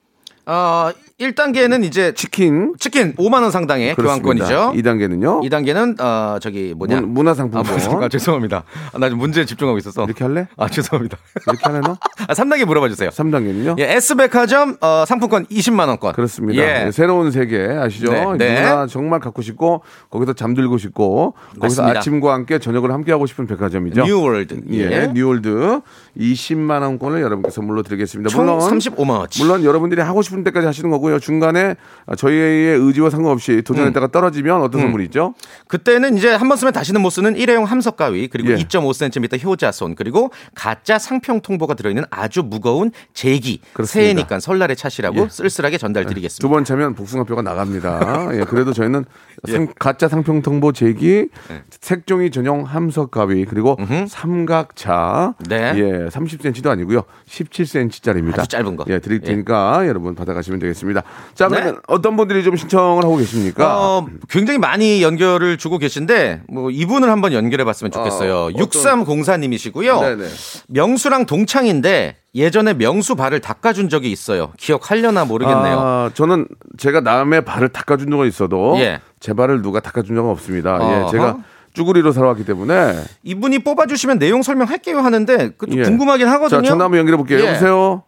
어, 0.48 0.90
1단계는 1.22 1.84
이제 1.84 2.14
치킨 2.14 2.74
치킨 2.80 3.14
5만 3.16 3.42
원 3.44 3.52
상당의 3.52 3.96
그렇습니다. 3.96 4.46
교환권이죠. 4.46 4.82
2단계는요? 4.82 5.48
2단계는 5.50 6.02
어, 6.02 6.40
저기 6.40 6.74
뭐냐? 6.76 7.02
문, 7.02 7.14
문화상품권 7.14 7.74
아, 7.80 7.90
문- 7.90 8.04
아, 8.04 8.10
죄송합니다. 8.10 8.64
아, 8.94 8.98
나 8.98 9.08
지금 9.08 9.20
문제에 9.20 9.46
집중하고 9.46 9.78
있었어. 9.78 10.06
이렇게 10.06 10.24
할래? 10.24 10.48
아, 10.58 10.68
죄송합니다. 10.68 11.18
이렇게 11.48 11.60
하나 11.64 11.80
너? 11.82 11.98
아, 12.28 12.34
3단계 12.34 12.66
물어봐 12.66 12.90
주세요. 12.90 13.10
3단계는요? 13.10 13.78
예, 13.80 13.84
S백화점 13.98 14.78
어, 14.82 15.04
상품권 15.08 15.46
20만 15.46 15.88
원권. 15.88 16.14
그렇습니다. 16.14 16.62
예. 16.62 16.86
네, 16.86 16.92
새로운 16.92 17.30
세계 17.32 17.68
아시죠? 17.68 18.12
네, 18.12 18.26
네. 18.38 18.56
누구나 18.62 18.88
정말 18.88 19.20
갖고 19.20 19.42
싶고 19.44 19.84
거기서 20.10 20.34
잠들고 20.34 20.78
싶고 20.80 21.36
거기서 21.60 21.82
맞습니다. 21.84 22.00
아침과 22.00 22.34
함께 22.34 22.58
저녁을 22.60 22.92
함께 22.92 23.12
하고 23.12 23.26
싶은 23.28 23.46
백화점이죠. 23.46 24.04
New 24.06 24.24
World. 24.24 24.62
예, 24.72 25.12
New 25.14 25.39
World 25.39 25.82
20만 26.18 26.82
원권을 26.82 27.22
여러분께 27.22 27.52
선물로 27.52 27.84
드리겠습니다. 27.84 28.30
총 28.30 28.46
물론 28.46 28.60
35만 28.60 29.10
원치. 29.20 29.44
물론 29.44 29.64
여러분들이 29.64 30.02
하고 30.02 30.22
싶은 30.22 30.44
때까지 30.44 30.66
하시는 30.66 30.90
거고요. 30.90 31.11
중간에 31.20 31.76
저희의 32.18 32.78
의지와 32.80 33.10
상관없이 33.10 33.62
도전했다가 33.64 34.08
음. 34.08 34.12
떨어지면 34.12 34.62
어떤 34.62 34.82
선물이 34.82 35.06
있죠? 35.06 35.34
그때는 35.68 36.18
이제 36.18 36.30
한 36.34 36.48
번 36.52 36.58
쓰면 36.58 36.74
다시는 36.74 37.02
못 37.02 37.10
쓰는 37.12 37.36
일회용 37.38 37.64
함석 37.64 37.96
가위 37.96 38.28
그리고 38.28 38.52
예. 38.52 38.56
2.5cm 38.58 39.44
효자손 39.44 39.96
그리고 39.96 40.32
가짜 40.54 41.00
상평 41.00 41.42
통보가 41.42 41.76
들어있는 41.76 42.04
아주 42.10 42.44
무거운 42.44 42.92
제기. 43.14 43.62
새해니까 43.84 44.40
설날에 44.42 44.76
차시라고 44.76 45.22
예. 45.22 45.28
쓸쓸하게 45.30 45.78
두 45.78 45.82
전달드리겠습니다. 45.82 46.48
번 46.54 46.66
차면 46.66 46.94
복숭아뼈가 46.96 47.42
나갑니다. 47.42 48.30
예, 48.34 48.44
그래도 48.44 48.74
저희는 48.74 49.06
상- 49.48 49.68
가짜 49.80 50.08
상평 50.08 50.42
통보 50.42 50.72
제기, 50.72 51.28
네. 51.50 51.64
색종이 51.82 52.30
전용 52.32 52.64
함석 52.64 53.10
가위 53.12 53.46
그리고 53.46 53.76
삼각차, 54.08 55.36
네. 55.50 55.74
예, 55.76 56.08
30cm도 56.10 56.68
아니고요, 56.68 57.04
17cm짜리입니다. 57.28 58.40
아주 58.40 58.48
짧은 58.50 58.76
거. 58.76 58.86
예, 58.90 59.00
드릴 59.00 59.22
테니까 59.22 59.88
여러분 59.88 60.16
받아가시면 60.16 60.60
되겠습니다. 60.60 61.02
자, 61.34 61.48
그러면 61.48 61.76
네. 61.76 61.80
어떤 61.88 62.16
분들이 62.18 62.44
좀 62.44 62.56
신청을 62.56 63.04
하고 63.04 63.18
계십니까? 63.18 63.80
어, 63.80 64.08
굉장히 64.30 64.60
많이 64.60 65.02
연결을 65.02 65.58
주고 65.58 65.78
계신데 65.78 66.44
뭐 66.48 66.70
이분을 66.70 67.10
한번 67.10 67.34
연결해 67.34 67.64
봤으면 67.64 67.92
좋겠어요. 67.92 68.36
어, 68.36 68.46
어떤- 68.54 68.62
6304님이시고요. 68.68 70.02
네네. 70.02 70.28
명수랑 70.68 71.26
동창인데 71.26 72.18
예전에 72.34 72.74
명수 72.74 73.16
발을 73.16 73.42
닦아준 73.42 73.90
적이 73.90 74.12
있어요. 74.12 74.54
기억하려나 74.58 75.26
모르겠네요. 75.26 75.78
아, 75.80 76.12
저는 76.14 76.48
제가 76.78 77.02
남의 77.02 77.44
발을 77.44 77.70
닦아준 77.70 78.10
적은 78.10 78.28
있어도 78.28 78.76
예. 78.78 79.02
제 79.22 79.34
발을 79.34 79.62
누가 79.62 79.80
닦아준 79.80 80.16
적은 80.16 80.30
없습니다. 80.32 80.76
어허. 80.76 81.08
예, 81.08 81.12
제가 81.12 81.38
쭈구리로 81.74 82.12
살아왔기 82.12 82.44
때문에 82.44 83.02
이분이 83.24 83.60
뽑아주시면 83.60 84.20
내용 84.20 84.42
설명할게요 84.42 85.00
하는데 85.00 85.52
그좀 85.52 85.78
예. 85.80 85.84
궁금하긴 85.84 86.28
하거든요. 86.28 86.62
자, 86.62 86.68
전화 86.68 86.86
한번 86.86 87.00
연결해 87.00 87.16
볼게요. 87.16 87.40
예. 87.40 87.48
여보세요? 87.48 88.04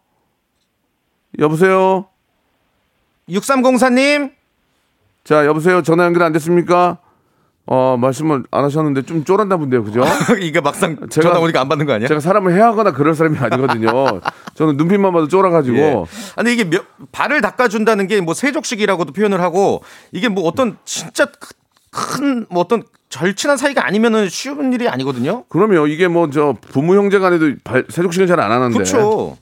여보세요? 1.40 2.06
6304님 3.30 4.32
자, 5.24 5.46
여보세요? 5.46 5.82
전화 5.84 6.04
연결 6.06 6.24
안 6.24 6.34
됐습니까? 6.34 6.98
어, 7.66 7.96
말씀을 7.98 8.44
안 8.52 8.64
하셨는데 8.66 9.04
좀 9.04 9.24
쫄았나 9.24 9.56
본데요. 9.58 9.84
그죠? 9.86 10.04
이게 10.42 10.60
막상 10.60 10.98
제가- 10.98 11.22
전화 11.24 11.40
오니까 11.40 11.62
안 11.62 11.70
받는 11.70 11.86
거 11.86 11.94
아니야? 11.94 12.08
제가 12.10 12.20
사람을 12.20 12.54
해하거나 12.54 12.92
그럴 12.92 13.16
사람이 13.16 13.38
아니거든요. 13.38 13.88
저는 14.56 14.76
눈빛만 14.78 15.14
봐도 15.14 15.28
쫄아가지고. 15.30 15.78
예. 15.78 16.04
아니 16.36 16.54
이게 16.54 16.70
몇- 16.70 16.84
발을 17.14 17.42
닦아준다는 17.42 18.08
게 18.08 18.20
뭐 18.20 18.34
세족식이라고도 18.34 19.14
표현을 19.14 19.42
하고 19.42 19.82
이게 20.12 20.28
뭐 20.30 20.44
어떤 20.46 20.78
진짜 20.86 21.26
큰 21.92 22.46
뭐 22.50 22.62
어떤 22.62 22.84
절친한 23.10 23.58
사이가 23.58 23.86
아니면은 23.86 24.28
쉬운 24.28 24.74
일이 24.74 24.90
아니거든요. 24.90 25.44
그러면 25.50 25.88
이게 25.90 26.08
뭐 26.08 26.30
저 26.32 26.56
부모 26.72 26.96
형제 26.96 27.20
간에도 27.20 27.52
발, 27.64 27.86
세족식은 27.90 28.28
잘 28.28 28.40
안 28.42 28.52
하는데. 28.52 28.74
그렇죠. 28.74 29.38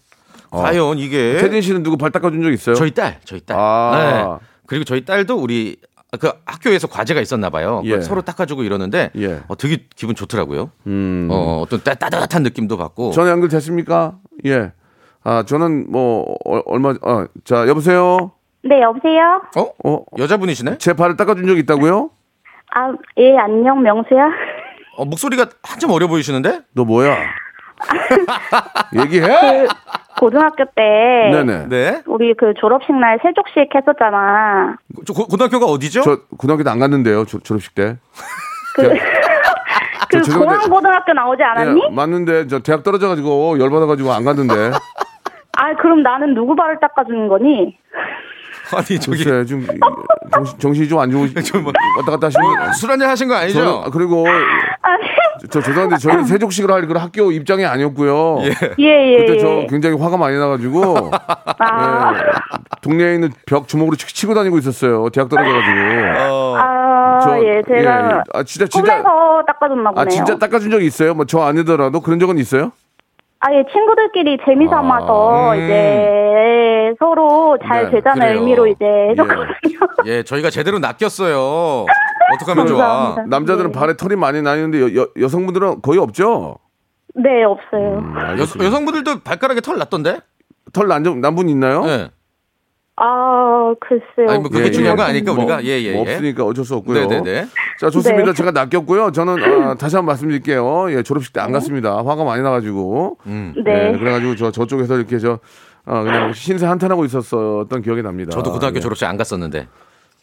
과연 0.52 0.98
이게 1.00 1.36
어. 1.38 1.42
태진 1.42 1.62
씨는 1.62 1.82
누구 1.82 1.96
발 1.98 2.12
닦아준 2.12 2.44
적 2.44 2.52
있어요? 2.52 2.76
저희 2.76 2.92
딸, 2.92 3.20
저희 3.24 3.40
딸. 3.40 3.58
아. 3.58 4.38
네. 4.40 4.46
그리고 4.68 4.84
저희 4.84 5.06
딸도 5.06 5.38
우리 5.38 5.78
그 6.20 6.30
학교에서 6.46 6.88
과제가 6.88 7.22
있었나 7.22 7.50
봐요. 7.50 7.82
예. 7.86 8.02
서로 8.02 8.22
닦아주고 8.22 8.64
이러는데 8.64 9.12
예. 9.16 9.42
어, 9.48 9.56
되게 9.56 9.86
기분 9.96 10.14
좋더라고요. 10.14 10.72
음. 10.88 11.30
어, 11.32 11.62
어떤 11.62 11.82
따, 11.84 11.94
따뜻한 11.94 12.44
느낌도 12.44 12.76
받고. 12.78 13.12
전화 13.12 13.32
연결 13.32 13.48
됐습니까? 13.50 14.18
예. 14.46 14.74
아, 15.24 15.44
저는 15.44 15.90
뭐, 15.90 16.36
어, 16.46 16.62
얼마, 16.66 16.90
어, 17.02 17.26
자, 17.46 17.68
여보세요? 17.68 18.32
네, 18.64 18.82
여보세요? 18.82 19.42
어? 19.56 19.90
어, 19.90 20.04
여자분이시네? 20.18 20.80
제 20.80 20.94
발을 20.94 21.16
닦아준 21.16 21.48
적 21.48 21.58
있다고요? 21.58 22.10
아, 22.74 22.92
예, 23.18 23.38
안녕, 23.38 23.82
명수야? 23.82 24.30
어, 24.98 25.06
목소리가 25.06 25.46
한참 25.64 25.92
어려 25.92 26.08
보이시는데? 26.08 26.62
너 26.74 26.84
뭐야? 26.84 27.16
얘기해? 29.04 29.28
그, 29.28 29.68
고등학교 30.20 30.66
때. 30.76 31.30
네네. 31.32 31.68
네. 31.70 32.02
우리 32.06 32.34
그 32.36 32.54
졸업식 32.60 32.94
날 32.96 33.20
세족식 33.24 33.74
했었잖아. 33.74 34.76
저 35.06 35.14
고, 35.14 35.28
고등학교가 35.28 35.66
어디죠? 35.66 36.02
저 36.02 36.20
고등학교 36.38 36.64
때 36.64 36.70
안 36.70 36.80
갔는데요, 36.80 37.26
조- 37.26 37.40
졸업식 37.40 37.74
때. 37.76 37.98
그, 38.76 38.82
그 40.10 40.18
죄송한데- 40.22 40.38
공항 40.40 40.70
고등학교 40.70 41.14
나오지 41.14 41.42
않았니? 41.44 41.82
예, 41.90 41.96
맞는데 41.96 42.48
저 42.48 42.60
대학 42.60 42.84
떨어져가지고 42.84 43.60
열받아가지고 43.60 44.12
안 44.12 44.24
갔는데. 44.26 44.54
아, 45.58 45.74
그럼 45.82 46.02
나는 46.04 46.34
누구 46.34 46.56
발을 46.56 46.80
닦아주는 46.80 47.28
거니? 47.28 47.78
아니, 48.78 49.00
저기. 49.00 49.24
글쎄, 49.24 49.46
좀 49.46 49.66
정신, 50.34 50.60
정신이 50.60 50.88
좀 50.88 51.00
안 51.00 51.12
좋으시. 51.12 51.34
좀 51.44 51.64
뭐- 51.64 51.74
왔다 51.98 52.12
갔다 52.12 52.28
하시는. 52.28 52.74
술 52.74 52.90
한잔 52.92 53.10
하신 53.10 53.28
거 53.28 53.36
아니죠? 53.36 53.60
저는, 53.60 53.78
아, 53.86 53.90
그리고 53.92 54.26
아니, 54.82 55.04
저 55.50 55.60
죄송한데 55.62 55.98
저희 55.98 56.24
세족식을 56.24 56.72
할 56.72 56.88
그런 56.88 57.02
학교 57.04 57.32
입장이 57.32 57.66
아니었고요. 57.66 58.38
예. 58.44 58.54
예, 58.80 59.14
예. 59.14 59.18
그때 59.20 59.34
예. 59.36 59.40
저 59.40 59.68
굉장히 59.70 59.98
화가 59.98 60.18
많이 60.18 60.38
나가지고 60.38 61.12
아, 61.60 62.14
예, 62.16 62.22
동네에 62.82 63.16
있는 63.16 63.32
벽 63.48 63.68
주먹으로 63.68 63.96
치- 63.96 64.14
치고 64.14 64.34
다니고 64.36 64.58
있었어요. 64.60 65.10
대학 65.10 65.30
떨어져가지고. 65.30 65.78
어, 66.34 66.56
아, 66.58 67.20
저- 67.24 67.44
예, 67.44 67.62
제가 67.68 68.02
예, 68.02 68.16
예. 68.18 68.22
아 68.34 68.44
진짜 68.44 68.68
진짜 68.68 68.94
꿈에서 68.98 69.44
닦아줬나 69.48 69.90
보네요. 69.92 70.02
아 70.02 70.06
진짜 70.06 70.38
닦아준 70.38 70.70
적이 70.72 70.86
있어요? 70.86 71.14
뭐 71.16 71.26
저 71.26 71.42
아니더라도 71.42 72.02
그런 72.02 72.20
적은 72.20 72.38
있어요? 72.38 72.72
아, 73.44 73.52
예, 73.54 73.64
친구들끼리 73.72 74.38
재미삼아서 74.46 75.32
아, 75.34 75.54
음. 75.56 75.64
이제 75.64 76.94
서로 77.00 77.58
잘 77.68 77.86
네, 77.86 77.92
되자는 77.92 78.20
그래요. 78.22 78.40
의미로 78.40 78.68
이제 78.68 78.86
해줬거든요. 78.86 79.80
예, 80.06 80.22
저희가 80.24 80.52
제대로 80.52 80.78
낚였어요. 80.78 81.86
어떡하면 82.36 82.68
좋아. 82.68 82.78
감사합니다. 82.78 83.24
남자들은 83.36 83.72
네. 83.72 83.80
발에 83.80 83.98
털이 83.98 84.16
많이 84.16 84.42
나는데 84.44 84.82
여, 84.82 85.02
여, 85.02 85.08
여성분들은 85.20 85.82
거의 85.82 86.00
없죠? 86.00 86.58
네, 87.16 87.44
없어요. 87.44 87.98
음, 87.98 88.16
여. 88.38 88.66
여성분들도 88.66 89.22
발가락에 89.24 89.62
털 89.62 89.78
났던데? 89.80 90.20
털 90.72 90.88
난, 90.88 91.02
난분 91.04 91.50
있나요? 91.50 91.84
예. 91.88 92.10
아, 93.04 93.74
글쎄요. 93.80 94.30
아니, 94.30 94.40
뭐 94.40 94.50
그게 94.50 94.66
예, 94.66 94.72
중요한 94.72 94.96
예. 94.98 95.02
거 95.02 95.04
아니까 95.10 95.34
뭐, 95.34 95.44
우리가 95.44 95.64
예, 95.64 95.82
예, 95.82 95.94
뭐 95.96 96.06
예. 96.06 96.12
없으니까 96.14 96.44
어쩔 96.46 96.64
수 96.64 96.76
없고요. 96.76 97.08
네네네. 97.08 97.48
자 97.80 97.90
좋습니다. 97.90 98.26
네. 98.26 98.34
제가 98.34 98.52
낚였고요. 98.52 99.12
저는 99.12 99.44
아, 99.44 99.74
다시 99.76 99.96
한 99.96 100.06
번 100.06 100.14
말씀드릴게요. 100.14 100.92
예, 100.92 101.02
졸업식 101.04 101.34
때 101.34 101.40
안 101.42 101.52
갔습니다. 101.52 101.98
화가 101.98 102.24
많이 102.24 102.44
나가지고. 102.44 103.18
음. 103.26 103.54
네. 103.66 103.94
예, 103.94 103.98
그래가지고 103.98 104.36
저 104.36 104.52
저쪽에서 104.52 104.98
이렇게 104.98 105.18
저 105.18 105.40
어, 105.86 106.04
그냥 106.04 106.32
신세 106.34 106.68
한탄하고 106.68 107.04
있었었던 107.06 107.82
기억이 107.82 108.04
납니다. 108.04 108.30
저도 108.32 108.52
고등학교 108.52 108.76
예. 108.78 108.80
졸업식 108.82 109.06
안 109.06 109.18
갔었는데. 109.18 109.68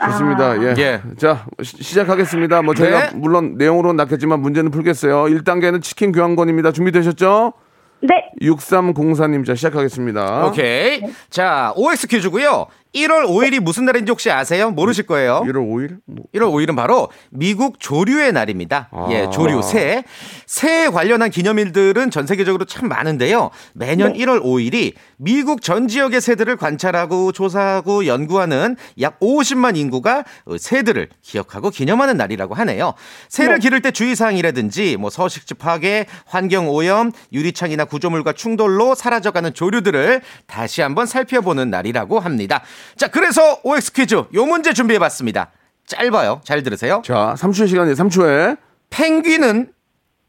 좋습니다. 0.00 0.62
예. 0.62 0.74
예. 0.78 1.02
자, 1.16 1.44
시, 1.60 1.82
시작하겠습니다. 1.82 2.62
뭐 2.62 2.72
저희가 2.74 3.10
네. 3.10 3.16
물론 3.16 3.56
내용으로는 3.58 3.96
낚였지만 3.96 4.38
문제는 4.40 4.70
풀겠어요. 4.70 5.24
1단계는 5.24 5.82
치킨 5.82 6.12
교환권입니다. 6.12 6.70
준비되셨죠? 6.70 7.52
네. 8.00 8.30
6304님 8.42 9.44
자 9.44 9.54
시작하겠습니다. 9.54 10.46
오케이. 10.46 11.02
자, 11.30 11.72
OX 11.76 12.06
퀴즈고요. 12.06 12.66
1월 12.94 13.26
5일이 13.26 13.60
무슨 13.60 13.84
날인지 13.84 14.10
혹시 14.10 14.30
아세요? 14.30 14.70
모르실 14.70 15.06
거예요. 15.06 15.42
1월 15.46 15.56
5일? 15.56 15.98
뭐, 16.06 16.24
1월 16.34 16.50
5일은 16.50 16.74
바로 16.74 17.08
미국 17.30 17.78
조류의 17.78 18.32
날입니다. 18.32 18.88
아. 18.92 19.08
예, 19.10 19.28
조류, 19.30 19.62
새. 19.62 20.04
새에 20.46 20.88
관련한 20.88 21.30
기념일들은 21.30 22.10
전 22.10 22.26
세계적으로 22.26 22.64
참 22.64 22.88
많은데요. 22.88 23.50
매년 23.74 24.14
1월 24.14 24.42
5일이 24.42 24.94
미국 25.18 25.60
전 25.62 25.88
지역의 25.88 26.20
새들을 26.20 26.56
관찰하고 26.56 27.32
조사하고 27.32 28.06
연구하는 28.06 28.76
약 29.00 29.20
50만 29.20 29.76
인구가 29.76 30.24
새들을 30.58 31.08
기억하고 31.22 31.70
기념하는 31.70 32.16
날이라고 32.16 32.54
하네요. 32.54 32.94
새를 33.28 33.58
기를 33.58 33.82
때 33.82 33.90
주의사항이라든지 33.90 34.96
뭐 34.96 35.10
서식지 35.10 35.54
파괴, 35.54 36.06
환경 36.24 36.68
오염, 36.68 37.12
유리창이나 37.32 37.84
구조물과 37.84 38.32
충돌로 38.32 38.94
사라져가는 38.94 39.52
조류들을 39.52 40.22
다시 40.46 40.80
한번 40.80 41.06
살펴보는 41.06 41.70
날이라고 41.70 42.18
합니다. 42.20 42.62
자, 42.96 43.08
그래서 43.08 43.60
OX 43.62 43.92
퀴즈 43.92 44.14
요 44.14 44.46
문제 44.46 44.72
준비해 44.72 44.98
봤습니다. 44.98 45.50
짧아요. 45.86 46.40
잘 46.44 46.62
들으세요. 46.62 47.02
자, 47.04 47.34
3초의 47.38 47.68
시간이에요. 47.68 47.94
3초에. 47.94 48.58
펭귄은 48.90 49.72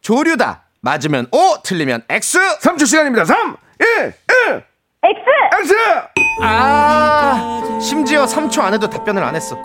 조류다. 0.02 0.64
맞으면 0.82 1.28
O, 1.32 1.62
틀리면 1.64 2.04
X. 2.10 2.40
3초 2.62 2.86
시간입니다. 2.88 3.26
3, 3.26 3.58
1, 3.80 4.14
1, 4.54 4.64
X! 5.04 5.20
X! 5.62 5.74
아, 6.42 7.78
심지어 7.82 8.26
3초 8.26 8.62
안에도 8.62 8.90
답변을 8.90 9.22
안 9.24 9.36
했어. 9.36 9.58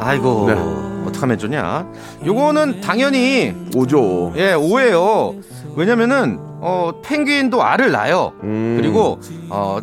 아이고, 0.00 0.46
네. 0.48 0.91
어떡하면 1.12 1.38
좋냐. 1.38 1.86
요거는 2.24 2.80
당연히, 2.80 3.54
오죠. 3.76 4.32
예, 4.36 4.54
오해요. 4.54 5.34
왜냐면은, 5.76 6.38
어, 6.64 7.00
펭귄도 7.04 7.62
알을 7.62 7.90
낳아요. 7.92 8.32
음. 8.42 8.76
그리고, 8.80 9.20
어, 9.48 9.78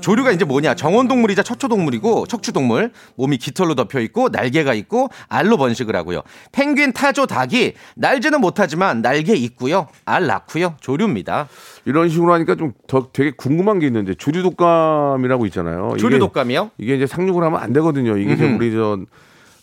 조, 0.00 0.14
류가 0.14 0.32
이제 0.32 0.44
뭐냐. 0.44 0.74
정원 0.74 1.06
동물이자 1.08 1.42
척추 1.42 1.68
동물이고, 1.68 2.26
척추 2.26 2.52
동물. 2.52 2.92
몸이 3.16 3.36
깃털로 3.38 3.74
덮여 3.74 4.00
있고, 4.00 4.28
날개가 4.30 4.74
있고, 4.74 5.08
알로 5.28 5.56
번식을 5.56 5.94
하고요. 5.96 6.22
펭귄, 6.52 6.92
타조, 6.92 7.26
닭이 7.26 7.74
날지는 7.96 8.40
못하지만 8.40 9.02
날개 9.02 9.34
있고요. 9.34 9.86
알 10.04 10.26
낳고요. 10.26 10.74
조류입니다. 10.80 11.48
이런 11.84 12.08
식으로 12.08 12.32
하니까 12.34 12.54
좀 12.56 12.72
더 12.86 13.08
되게 13.12 13.30
궁금한 13.36 13.78
게 13.78 13.86
있는데 13.86 14.14
조류 14.14 14.42
독감이라고 14.42 15.46
있잖아요. 15.46 15.90
이게- 15.92 16.00
조류 16.00 16.18
독감이요? 16.18 16.70
이게 16.78 16.94
이제 16.96 17.06
상륙을 17.06 17.42
하면 17.42 17.60
안 17.60 17.72
되거든요. 17.72 18.16
이게. 18.16 18.34
우리 18.44 18.72
저 18.72 18.98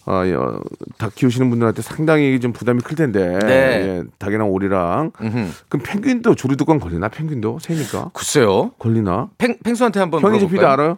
아, 0.05 0.23
어, 0.35 0.59
닭 0.97 1.13
키우시는 1.15 1.49
분들한테 1.49 1.81
상당히 1.81 2.39
좀 2.39 2.53
부담이 2.53 2.81
클 2.81 2.95
텐데. 2.95 3.39
네. 3.39 3.47
예, 3.49 4.03
닭이랑 4.17 4.49
오리랑. 4.49 5.11
음흠. 5.21 5.47
그럼 5.69 5.83
펭귄도 5.85 6.35
조류독감 6.35 6.79
걸리나? 6.79 7.09
펭귄도 7.09 7.59
새니까 7.59 8.09
글쎄요. 8.13 8.71
걸리나? 8.79 9.29
펭, 9.37 9.57
펭수한테 9.63 9.99
한번 9.99 10.21
PD 10.21 10.31
물어볼까요? 10.31 10.67
알아요? 10.69 10.97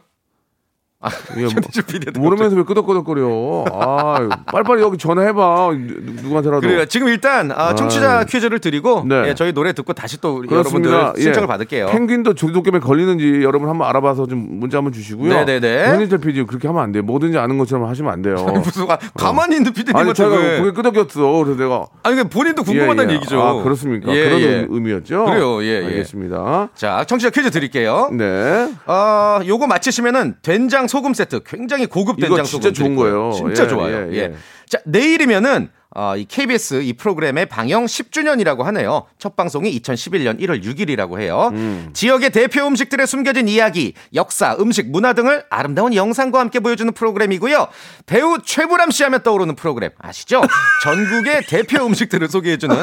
이게 1.34 1.42
뭐- 1.42 1.50
현희재 1.52 1.82
PD한테 1.82 2.20
모르면서 2.20 2.56
왜 2.56 2.64
끄덕끄덕거려? 2.64 3.66
아, 3.72 4.28
빨리빨리 4.52 4.82
여기 4.82 4.98
전화해봐. 4.98 5.72
누- 5.72 6.22
누구한테라도. 6.24 6.62
그래요. 6.62 6.86
지금 6.86 7.08
일단 7.08 7.52
아, 7.52 7.76
청취자 7.76 8.20
아. 8.20 8.24
퀴즈를 8.24 8.60
드리고 8.60 9.04
네. 9.08 9.30
예, 9.30 9.34
저희 9.36 9.52
노래 9.54 9.74
듣고 9.74 9.94
다시 9.94 10.20
또 10.22 10.36
그렇습니다. 10.42 10.90
여러분들 10.90 11.22
신청을 11.22 11.46
예. 11.46 11.48
받을게요. 11.48 11.86
펭귄도 11.88 12.34
조류독감에 12.36 12.80
걸리는지 12.80 13.42
여러분 13.44 13.70
한번 13.70 13.88
알아봐서 13.90 14.28
좀 14.28 14.46
문자 14.60 14.78
한번 14.78 14.94
주시고요. 14.94 15.34
네네네. 15.34 15.86
현희재 15.88 16.18
PD 16.18 16.44
그렇게 16.46 16.68
하면 16.68 16.84
안 16.84 16.92
돼요. 16.92 17.04
뭐든지 17.04 17.38
아는 17.38 17.58
것처럼 17.58 17.88
하시면 17.90 18.12
안 18.12 18.22
돼요. 18.22 18.36
무슨 18.64 18.88
가, 18.88 18.98
가만히 19.16 19.56
있는 19.58 19.68
아니 19.68 19.74
피디님한테 19.74 20.14
제가 20.14 20.36
왜? 20.36 20.60
그게 20.60 20.72
끄덕였어. 20.72 21.44
그래서 21.44 21.60
내가 21.62 21.86
아니 22.04 22.16
그 22.18 22.28
본인도 22.30 22.64
궁금하다는 22.64 23.10
예, 23.10 23.10
예. 23.12 23.16
얘기죠. 23.16 23.42
아 23.42 23.62
그렇습니까? 23.64 24.14
예, 24.16 24.24
그런 24.26 24.40
예. 24.42 24.46
의- 24.46 24.68
의미였죠. 24.70 25.26
그래요. 25.26 25.64
예, 25.64 25.82
예. 25.82 25.86
알겠습니다. 25.86 26.70
자, 26.76 27.04
청취자 27.06 27.30
퀴즈 27.32 27.52
드릴게요. 27.52 28.10
네. 28.14 28.70
어, 28.86 29.40
요거 29.46 29.68
맞히시면은 29.68 30.36
된장 30.42 30.88
소금 30.94 31.16
세트 31.16 31.40
굉장히 31.44 31.88
고급 31.88 32.20
된장 32.20 32.46
진짜 32.46 32.68
소금 32.68 32.74
좋은 32.74 32.88
드릴 32.90 32.96
거예요. 32.98 33.30
거예요. 33.32 33.34
진짜 33.34 33.64
예, 33.64 33.68
좋아요. 33.68 33.96
예, 34.12 34.14
예, 34.14 34.18
예. 34.18 34.34
자, 34.70 34.78
내일이면은 34.86 35.72
어, 35.96 36.16
이 36.16 36.26
KBS 36.26 36.84
이 36.84 36.94
프로그램의 36.94 37.48
방영 37.48 37.86
10주년이라고 37.86 38.62
하네요. 38.62 39.08
첫 39.18 39.36
방송이 39.36 39.80
2011년 39.80 40.40
1월 40.40 40.64
6일이라고 40.64 41.20
해요. 41.20 41.50
음. 41.54 41.90
지역의 41.94 42.30
대표 42.30 42.68
음식들의 42.68 43.08
숨겨진 43.08 43.48
이야기, 43.48 43.96
역사, 44.14 44.56
음식, 44.60 44.92
문화 44.92 45.14
등을 45.14 45.44
아름다운 45.50 45.96
영상과 45.96 46.40
함께 46.40 46.60
보여주는 46.60 46.92
프로그램이고요. 46.94 47.68
배우 48.06 48.38
최불암 48.44 48.92
씨 48.92 49.04
하면 49.04 49.24
떠오르는 49.24 49.56
프로그램 49.56 49.92
아시죠? 49.98 50.42
전국의 50.84 51.48
대표 51.48 51.84
음식들을 51.88 52.28
소개해주는 52.28 52.76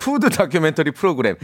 푸드 0.00 0.30
다큐멘터리 0.30 0.90
프로그램. 0.90 1.36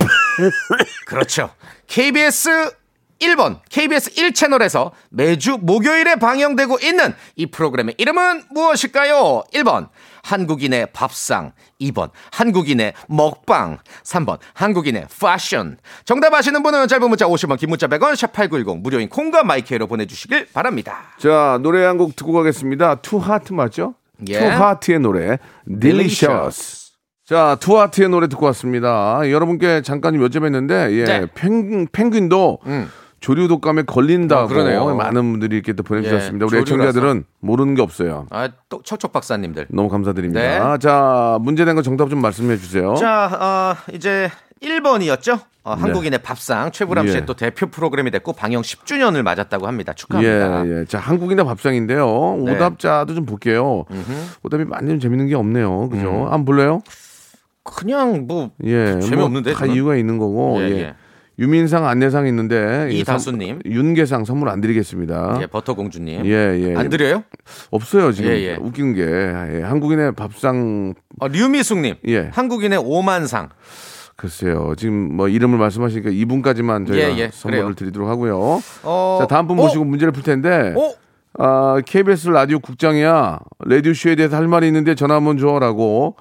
그렇죠. 1.07 1.50
KBS 1.87 2.72
1번 3.20 3.61
KBS 3.70 4.14
1채널에서 4.14 4.92
매주 5.11 5.59
목요일에 5.61 6.16
방영되고 6.16 6.78
있는 6.83 7.14
이 7.37 7.46
프로그램의 7.46 7.94
이름은 7.98 8.44
무엇일까요? 8.50 9.44
1번 9.54 9.88
한국인의 10.22 10.88
밥상 10.92 11.52
2번 11.81 12.11
한국인의 12.33 12.92
먹방 13.09 13.78
3번 14.04 14.38
한국인의 14.54 15.07
패션 15.20 15.78
정답 16.04 16.35
아시는 16.35 16.62
분은 16.62 16.87
짧은 16.88 17.09
문자 17.09 17.26
50원 17.26 17.59
긴 17.59 17.70
문자 17.70 17.87
100원 17.87 18.14
샵8910 18.14 18.81
무료인 18.81 19.09
콩과 19.09 19.42
my 19.44 19.61
K로 19.61 19.87
보내주시길 19.87 20.48
바랍니다 20.52 21.14
자 21.18 21.59
노래 21.62 21.85
한 21.85 21.98
곡 21.98 22.14
듣고 22.14 22.33
가겠습니다. 22.33 22.96
투하트 22.96 23.52
맞죠? 23.54 23.94
예. 24.28 24.38
투하트의 24.38 25.00
노래 25.00 25.38
Delicious. 25.66 26.92
자 27.26 27.57
투하트의 27.61 28.09
노래 28.09 28.28
듣고 28.28 28.46
왔습니다. 28.46 29.20
여러분께 29.28 29.83
잠깐 29.83 30.14
좀 30.14 30.26
여쭤봤는데 30.28 30.92
예, 30.92 31.04
네. 31.04 31.26
펭, 31.35 31.87
펭귄도 31.90 32.59
음. 32.66 32.88
조류 33.20 33.48
독감에 33.48 33.83
걸린다고 33.83 34.42
아, 34.42 34.46
그러네요. 34.46 34.94
많은 34.94 35.31
분들이 35.33 35.57
이렇게 35.57 35.72
또 35.72 35.83
보내주셨습니다. 35.83 36.44
예, 36.44 36.46
우리. 36.46 36.59
애청자들은 36.61 37.24
모르는 37.40 37.74
게 37.74 37.83
없어요. 37.83 38.26
아 38.31 38.48
또 38.68 38.83
척척 38.83 39.12
박사님들 39.12 39.66
너무 39.70 39.88
감사드립니다. 39.88 40.40
네. 40.40 40.78
자 40.78 41.38
문제 41.40 41.64
낸거 41.64 41.83
정답 41.83 42.11
좀 42.11 42.20
말씀해 42.20 42.57
주세요. 42.59 42.94
자 42.96 43.76
어, 43.81 43.92
이제 43.94 44.31
1번이었죠 44.62 45.40
어, 45.64 45.72
한국인의 45.74 46.20
밥상 46.22 46.70
최불암 46.70 47.04
네. 47.07 47.09
예. 47.09 47.12
씨의 47.12 47.26
또 47.26 47.35
대표 47.35 47.66
프로그램이 47.66 48.11
됐고 48.11 48.33
방영 48.33 48.62
10주년을 48.62 49.22
맞았다고 49.22 49.66
합니다 49.66 49.92
축하합니다 49.92 50.66
예, 50.66 50.81
예. 50.81 50.85
자, 50.87 50.98
한국인의 50.98 51.44
밥상인데요. 51.44 52.42
네. 52.44 52.52
오답자도 52.54 53.14
좀 53.14 53.24
볼게요. 53.26 53.85
오답이 54.42 54.64
많이 54.64 54.88
좀 54.88 55.00
재밌는 55.00 55.26
게 55.28 55.35
없네요. 55.35 55.88
그죠? 55.90 56.11
한번 56.24 56.44
볼래요? 56.44 56.81
그냥 57.62 58.26
뭐 58.26 58.50
예. 58.64 58.92
음. 58.92 59.00
재미없는데, 59.00 59.52
다 59.52 59.61
저는? 59.61 59.74
이유가 59.74 59.96
있는 59.96 60.18
거고. 60.18 60.57
예, 60.61 60.70
예. 60.70 60.78
예. 60.81 60.94
유민상 61.38 61.87
안내상 61.87 62.27
있는데 62.27 62.88
이 62.90 63.01
이다수님. 63.01 63.61
선- 63.64 63.72
윤계상 63.72 64.24
선물 64.24 64.48
안 64.48 64.61
드리겠습니다. 64.61 65.38
예, 65.42 65.46
버터공주님. 65.46 66.27
예, 66.27 66.31
예. 66.61 66.74
안 66.77 66.88
드려요? 66.88 67.22
없어요, 67.70 68.11
지금. 68.12 68.31
예, 68.31 68.37
예. 68.42 68.57
웃긴 68.57 68.92
게. 68.94 69.03
예, 69.03 69.62
한국인의 69.62 70.12
밥상 70.16 70.94
어, 71.20 71.29
류미숙님. 71.29 71.94
예. 72.09 72.29
한국인의 72.33 72.81
오만상. 72.85 73.51
글쎄요. 74.16 74.74
지금 74.77 75.14
뭐 75.16 75.29
이름을 75.29 75.59
말씀하시니까 75.59 76.11
이분까지만 76.11 76.87
저희가 76.87 77.12
예, 77.12 77.18
예. 77.18 77.31
선물을 77.33 77.62
그래요. 77.66 77.74
드리도록 77.77 78.09
하고요. 78.09 78.61
어, 78.83 79.18
자, 79.20 79.27
다음 79.29 79.46
분 79.46 79.57
어? 79.61 79.62
모시고 79.62 79.85
문제를 79.85 80.11
풀 80.12 80.24
텐데. 80.24 80.74
어? 80.77 80.92
아, 81.40 81.81
KBS 81.87 82.31
라디오 82.31 82.59
국장이야. 82.59 83.38
라디오 83.61 83.94
쇼에 83.94 84.16
대해서 84.16 84.37
할 84.37 84.48
말이 84.48 84.66
있는데 84.66 84.96
전화 84.96 85.14
한번 85.14 85.38
줘라고 85.38 86.16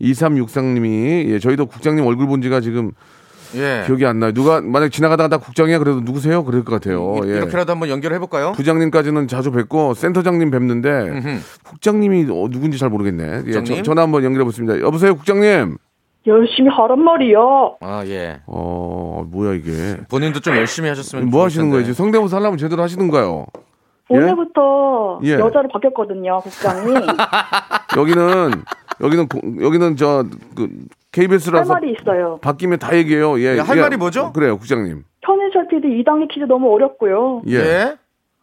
2363님이 0.00 1.26
예, 1.28 1.38
저희도 1.38 1.66
국장님 1.66 2.06
얼굴 2.06 2.26
본 2.26 2.40
지가 2.40 2.60
지금 2.62 2.92
예. 3.56 3.82
기억이 3.86 4.04
안 4.06 4.18
나요. 4.18 4.32
누가 4.32 4.60
만약 4.60 4.90
지나가다가 4.90 5.28
나 5.28 5.36
국장이야 5.38 5.78
그래도 5.78 6.00
누구세요? 6.00 6.44
그럴 6.44 6.64
것 6.64 6.72
같아요. 6.72 7.20
이- 7.24 7.28
예. 7.28 7.36
이렇게라도 7.38 7.72
한번 7.72 7.88
연결해 7.88 8.18
볼까요? 8.18 8.52
부장님까지는 8.52 9.28
자주 9.28 9.50
뵙고 9.52 9.94
센터장님 9.94 10.50
뵙는데 10.50 11.40
국장님이 11.64 12.26
어, 12.30 12.48
누군지 12.50 12.78
잘 12.78 12.88
모르겠네. 12.90 13.24
예, 13.24 13.42
국장님? 13.42 13.76
저- 13.76 13.82
전화 13.82 14.02
한번 14.02 14.24
연결해 14.24 14.44
보겠습니다. 14.44 14.80
여보세요, 14.80 15.14
국장님. 15.14 15.76
열심히 16.26 16.68
하란 16.70 17.00
말이야. 17.02 17.36
아, 17.80 18.04
예. 18.06 18.40
어, 18.46 19.24
뭐야 19.28 19.54
이게? 19.54 19.96
본인도 20.08 20.38
좀 20.40 20.54
열심히 20.56 20.88
하셨으면 20.88 21.26
뭐 21.30 21.44
하시는 21.44 21.64
텐데. 21.64 21.72
거예요? 21.74 21.84
지금 21.92 21.94
성대모사 22.04 22.36
하려면 22.36 22.58
제대로 22.58 22.80
하시는가요? 22.82 23.46
예? 24.12 24.16
오늘부터 24.16 25.20
예. 25.24 25.32
여자로 25.32 25.68
바뀌었거든요, 25.72 26.40
국장이. 26.40 26.94
여기는 27.96 28.52
여기는 29.00 29.28
고- 29.28 29.40
여기는 29.64 29.96
저 29.96 30.24
그, 30.54 30.62
할 30.62 30.68
KBS라서 31.12 31.74
말이 31.74 31.94
있어요. 32.00 32.38
바뀌면 32.42 32.78
다 32.78 32.96
얘기해요. 32.96 33.38
예. 33.40 33.56
예, 33.56 33.58
할 33.60 33.76
말이 33.78 33.96
뭐죠? 33.96 34.24
어, 34.26 34.32
그래요, 34.32 34.56
국장님. 34.58 35.04
현인철 35.22 35.68
PD 35.68 36.02
2단계 36.02 36.28
퀴즈 36.32 36.44
너무 36.46 36.72
어렵고요. 36.74 37.42
예. 37.48 37.54
예. 37.56 37.96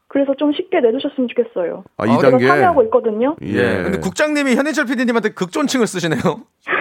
그래서 0.08 0.34
좀 0.36 0.52
쉽게 0.54 0.80
내주셨으면 0.80 1.28
좋겠어요. 1.30 1.84
아, 1.98 2.04
어, 2.04 2.22
제가 2.22 2.38
2단계. 2.38 2.48
참여하고 2.48 2.84
있거든요. 2.84 3.36
예. 3.44 3.48
예. 3.80 3.84
근데 3.84 4.00
국장님이 4.00 4.56
현인철 4.56 4.86
PD님한테 4.86 5.30
극존칭을 5.34 5.86
쓰시네요. 5.88 6.22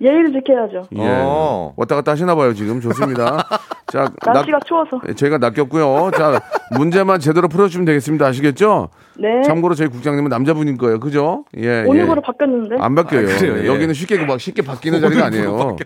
예의를 0.00 0.32
지켜야죠. 0.32 0.88
예. 0.96 1.00
어. 1.00 1.72
왔다 1.76 1.96
갔다 1.96 2.12
하시나 2.12 2.34
봐요, 2.34 2.54
지금. 2.54 2.80
좋습니다. 2.80 3.44
자, 3.90 4.08
낚- 4.24 4.32
날씨가 4.34 4.58
추워서. 4.66 5.00
예, 5.08 5.14
저희가 5.14 5.38
낚였고요. 5.38 6.10
자, 6.16 6.40
문제만 6.76 7.18
제대로 7.20 7.48
풀어주시면 7.48 7.84
되겠습니다. 7.86 8.26
아시겠죠? 8.26 8.90
네. 9.18 9.42
참고로 9.42 9.74
저희 9.74 9.88
국장님은 9.88 10.28
남자분인 10.28 10.76
거예요. 10.78 11.00
그죠? 11.00 11.44
예. 11.56 11.82
오늘부로 11.84 12.20
예. 12.22 12.26
바뀌었는데. 12.26 12.76
안 12.78 12.94
바뀌어요. 12.94 13.28
아, 13.28 13.38
그래요? 13.38 13.62
예. 13.64 13.66
여기는 13.66 13.92
쉽게 13.94 14.24
막 14.24 14.40
쉽게 14.40 14.62
바뀌는 14.62 15.00
자리가 15.00 15.26
아니에요. 15.26 15.76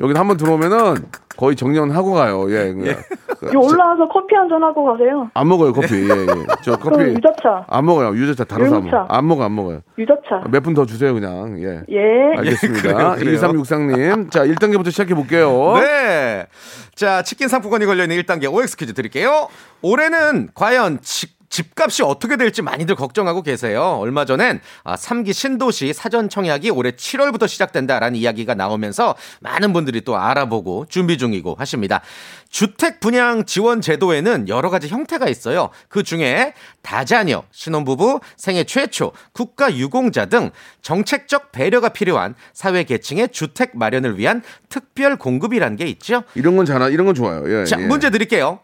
여기는 0.00 0.20
한번 0.20 0.36
들어오면은 0.36 0.96
거의 1.36 1.56
정년하고 1.56 2.12
가요. 2.12 2.50
예. 2.50 2.68
여기 3.44 3.56
올라와서 3.56 4.06
커피 4.12 4.34
한 4.36 4.48
잔 4.48 4.62
하고 4.62 4.84
가세요. 4.84 5.30
안 5.34 5.48
먹어요 5.48 5.72
커피. 5.72 5.94
예, 5.94 6.08
예. 6.10 6.26
저 6.62 6.76
커피 6.76 7.02
유자차, 7.04 7.64
안 7.68 7.84
먹어요. 7.86 8.10
유자차 8.14 8.44
안 8.54 8.60
율무차. 8.60 8.96
먹어. 8.98 9.06
안 9.08 9.26
먹어 9.28 9.44
안 9.44 9.54
먹어요. 9.54 9.80
유자차. 9.98 10.44
몇 10.50 10.62
분 10.62 10.74
더 10.74 10.84
주세요 10.86 11.12
그냥. 11.14 11.56
예. 11.58 11.82
예. 11.88 12.36
알겠습니다. 12.38 12.88
예, 12.88 12.92
그래요, 12.92 13.14
그래요. 13.18 13.38
2363님. 13.38 14.30
자, 14.30 14.44
1단계부터 14.44 14.90
시작해 14.90 15.14
볼게요. 15.14 15.74
네. 15.80 16.46
자, 16.94 17.22
치킨 17.22 17.48
상품권이 17.48 17.86
걸려있는 17.86 18.16
1단계 18.22 18.52
OX 18.52 18.76
퀴즈 18.76 18.92
드릴게요. 18.94 19.48
올해는 19.80 20.50
과연 20.54 20.98
집, 21.00 21.30
집값이 21.52 22.02
어떻게 22.02 22.36
될지 22.36 22.62
많이들 22.62 22.96
걱정하고 22.96 23.42
계세요. 23.42 23.98
얼마 24.00 24.24
전엔 24.24 24.60
아, 24.84 24.96
3기 24.96 25.34
신도시 25.34 25.92
사전 25.92 26.30
청약이 26.30 26.70
올해 26.70 26.92
7월부터 26.92 27.46
시작된다라는 27.46 28.16
이야기가 28.16 28.54
나오면서 28.54 29.14
많은 29.40 29.74
분들이 29.74 30.00
또 30.00 30.16
알아보고 30.16 30.86
준비 30.88 31.18
중이고 31.18 31.54
하십니다. 31.58 32.00
주택 32.48 33.00
분양 33.00 33.44
지원 33.44 33.82
제도에는 33.82 34.48
여러 34.48 34.70
가지 34.70 34.88
형태가 34.88 35.28
있어요. 35.28 35.68
그 35.88 36.02
중에 36.02 36.54
다자녀, 36.80 37.44
신혼부부, 37.50 38.20
생애 38.36 38.64
최초, 38.64 39.12
국가 39.32 39.74
유공자 39.74 40.26
등 40.26 40.50
정책적 40.80 41.52
배려가 41.52 41.90
필요한 41.90 42.34
사회 42.54 42.82
계층의 42.82 43.28
주택 43.28 43.76
마련을 43.76 44.18
위한 44.18 44.42
특별 44.70 45.16
공급이라는 45.16 45.76
게 45.76 45.84
있죠. 45.88 46.22
이런 46.34 46.56
건 46.56 46.64
잘하, 46.64 46.88
이런 46.88 47.04
건 47.04 47.14
좋아요. 47.14 47.44
예, 47.46 47.66
자, 47.66 47.78
예. 47.78 47.86
문제 47.86 48.08
드릴게요. 48.08 48.60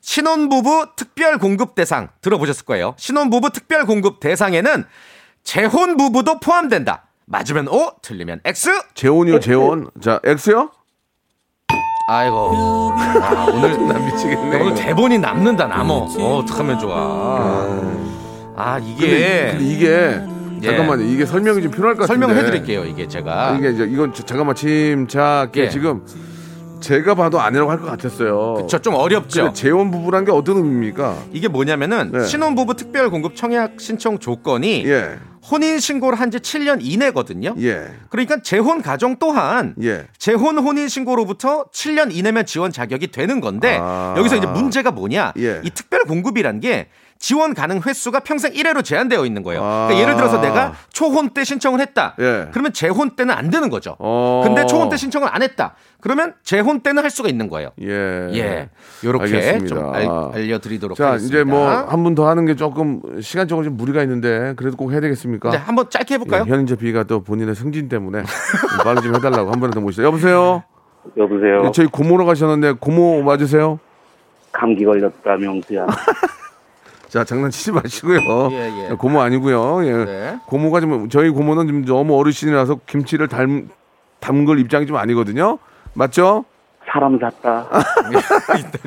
신혼부부 0.00 0.88
특별 0.96 1.38
공급 1.38 1.74
대상 1.74 2.08
들어보셨을 2.20 2.64
거예요. 2.64 2.94
신혼부부 2.96 3.50
특별 3.50 3.84
공급 3.86 4.20
대상에는 4.20 4.84
재혼 5.42 5.96
부부도 5.96 6.40
포함된다. 6.40 7.04
맞으면 7.26 7.68
O, 7.68 7.92
틀리면 8.02 8.40
X. 8.44 8.70
재혼이요, 8.94 9.40
재혼. 9.40 9.90
자, 10.00 10.20
X요? 10.24 10.70
아이고. 12.10 12.92
아, 12.96 13.46
오늘 13.52 13.72
나 13.86 13.98
미치겠네. 13.98 14.60
오늘. 14.62 14.74
대본이 14.74 15.18
남는다 15.18 15.66
남어. 15.66 15.94
어, 16.18 16.38
어떡하면 16.38 16.78
좋아. 16.78 16.96
아, 18.56 18.80
근데, 18.80 18.90
이게 18.92 19.48
근데 19.52 19.64
이게 19.64 20.20
예. 20.62 20.66
잠깐만요. 20.66 21.04
이게 21.04 21.26
설명이 21.26 21.62
좀 21.62 21.70
필요할 21.70 21.96
것 21.96 22.08
같은데. 22.08 22.26
설명해 22.26 22.50
드릴게요, 22.50 22.84
이게 22.84 23.06
제가. 23.06 23.56
이게 23.58 23.70
이제 23.70 23.84
이건 23.84 24.14
저- 24.14 24.24
잠깐만 24.24 24.56
침착해. 24.56 25.50
예. 25.64 25.68
지금 25.68 26.04
제가 26.80 27.14
봐도 27.14 27.40
아니라고 27.40 27.70
할 27.70 27.78
것 27.78 27.86
같았어요. 27.86 28.66
저좀 28.68 28.94
어렵죠. 28.94 29.42
근데 29.44 29.54
재혼 29.54 29.90
부부란 29.90 30.24
게 30.24 30.32
어떤 30.32 30.56
의미입니까? 30.56 31.16
이게 31.32 31.48
뭐냐면은 31.48 32.10
네. 32.12 32.24
신혼부부 32.24 32.74
특별 32.76 33.10
공급 33.10 33.36
청약 33.36 33.80
신청 33.80 34.18
조건이 34.18 34.84
예. 34.86 35.18
혼인 35.50 35.78
신고를 35.78 36.18
한 36.20 36.30
지 36.30 36.38
7년 36.38 36.78
이내거든요. 36.82 37.54
예. 37.60 37.86
그러니까 38.10 38.42
재혼 38.42 38.82
가정 38.82 39.16
또한 39.18 39.74
예. 39.82 40.06
재혼 40.18 40.58
혼인 40.58 40.88
신고로부터 40.88 41.66
7년 41.72 42.14
이내면 42.14 42.44
지원 42.44 42.70
자격이 42.70 43.08
되는 43.12 43.40
건데 43.40 43.78
아. 43.80 44.14
여기서 44.18 44.36
이제 44.36 44.46
문제가 44.46 44.90
뭐냐? 44.90 45.32
예. 45.38 45.60
이 45.64 45.70
특별 45.70 46.04
공급이란 46.04 46.60
게 46.60 46.88
지원 47.18 47.52
가능 47.54 47.80
횟수가 47.84 48.20
평생 48.20 48.52
1회로 48.52 48.84
제한되어 48.84 49.26
있는 49.26 49.42
거예요. 49.42 49.60
아. 49.62 49.86
그러니까 49.88 50.00
예를 50.02 50.16
들어서 50.16 50.40
내가 50.40 50.74
초혼 50.92 51.30
때 51.30 51.42
신청을 51.44 51.80
했다. 51.80 52.14
예. 52.20 52.48
그러면 52.52 52.72
재혼 52.72 53.10
때는 53.16 53.34
안 53.34 53.50
되는 53.50 53.70
거죠. 53.70 53.96
어. 53.98 54.42
근데 54.44 54.64
초혼 54.66 54.88
때 54.88 54.96
신청을 54.96 55.28
안 55.30 55.42
했다. 55.42 55.74
그러면 56.00 56.34
재혼 56.44 56.80
때는 56.80 57.02
할 57.02 57.10
수가 57.10 57.28
있는 57.28 57.48
거예요. 57.48 57.70
예. 57.82 57.88
예. 58.34 58.68
요렇게 59.04 59.24
알겠습니다. 59.24 59.66
좀 59.74 59.92
알, 59.94 60.08
알려드리도록 60.34 60.96
자, 60.96 61.08
하겠습니다. 61.08 61.36
이제 61.38 61.44
뭐 61.44 61.66
한 61.68 62.02
분 62.04 62.14
더 62.14 62.28
하는 62.28 62.46
게 62.46 62.54
조금 62.54 63.02
시간적으로 63.20 63.64
좀 63.64 63.76
무리가 63.76 64.02
있는데 64.02 64.54
그래도 64.56 64.76
꼭 64.76 64.92
해야 64.92 65.00
되겠습니까? 65.00 65.48
이제 65.48 65.58
한번 65.58 65.90
짧게 65.90 66.14
해볼까요? 66.14 66.44
예, 66.46 66.50
현인재 66.50 66.76
비가 66.76 67.02
또 67.02 67.22
본인의 67.24 67.54
승진 67.56 67.88
때문에 67.88 68.22
좀 68.22 68.78
빨리 68.84 69.02
좀 69.02 69.14
해달라고 69.16 69.50
한 69.50 69.58
번에 69.60 69.72
더 69.72 69.80
모시죠. 69.80 70.04
여보세요. 70.04 70.62
여보세요. 71.16 71.62
예, 71.66 71.70
저희 71.72 71.86
고모로 71.88 72.24
가셨는데 72.26 72.72
고모 72.80 73.22
맞으세요? 73.22 73.80
감기 74.52 74.84
걸렸다 74.84 75.36
명수야. 75.36 75.86
자 77.08 77.24
장난치지 77.24 77.72
마시고요. 77.72 78.48
예, 78.52 78.88
예. 78.90 78.94
고모 78.94 79.20
아니고요. 79.20 79.84
예. 79.86 80.04
네. 80.04 80.36
고모가 80.46 80.80
좀 80.80 81.08
저희 81.08 81.30
고모는 81.30 81.66
좀 81.66 81.84
너무 81.84 82.18
어르신이라서 82.18 82.80
김치를 82.86 83.28
담 83.28 83.68
담글 84.20 84.58
입장이 84.60 84.86
좀 84.86 84.96
아니거든요. 84.96 85.58
맞죠? 85.94 86.44
사람. 86.90 87.18
자 87.20 87.66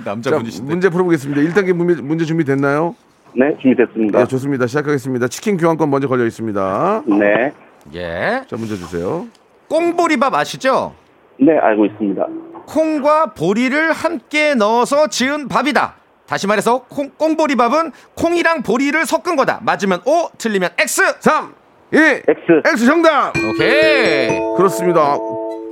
남자분이신데. 0.06 0.70
문제 0.72 0.90
풀어보겠습니다. 0.90 1.42
1단계 1.42 1.74
문제, 1.74 2.02
문제 2.02 2.26
준비됐나요? 2.26 2.96
네, 3.36 3.56
준비됐습니다. 3.62 4.20
네, 4.20 4.26
좋습니다. 4.28 4.68
시작하겠습니다. 4.68 5.28
치킨 5.28 5.58
교환권 5.58 5.90
먼저 5.90 6.08
걸려 6.08 6.26
있습니다. 6.26 7.04
네. 7.08 7.54
예. 7.94 8.44
자 8.48 8.56
문제 8.58 8.76
주세요. 8.76 9.26
꽁보리밥 9.70 10.34
아시죠? 10.34 10.94
네, 11.40 11.58
알고 11.58 11.86
있습니다. 11.86 12.26
콩과 12.68 13.34
보리를 13.34 13.92
함께 13.94 14.54
넣어서 14.56 15.08
지은 15.08 15.48
밥이다. 15.48 15.96
다시 16.32 16.48
말해서 16.48 16.86
콩, 16.88 17.10
꽁보리밥은 17.18 17.92
콩이랑 18.16 18.64
보리를 18.64 19.06
섞은 19.06 19.36
거다. 19.36 19.60
맞으면 19.64 20.00
O, 20.06 20.30
틀리면 20.38 20.70
X. 20.80 21.16
3, 21.20 21.54
2, 21.94 21.98
X. 21.98 22.70
X 22.70 22.86
정답. 22.86 23.34
오케이. 23.36 24.30
그렇습니다. 24.56 25.18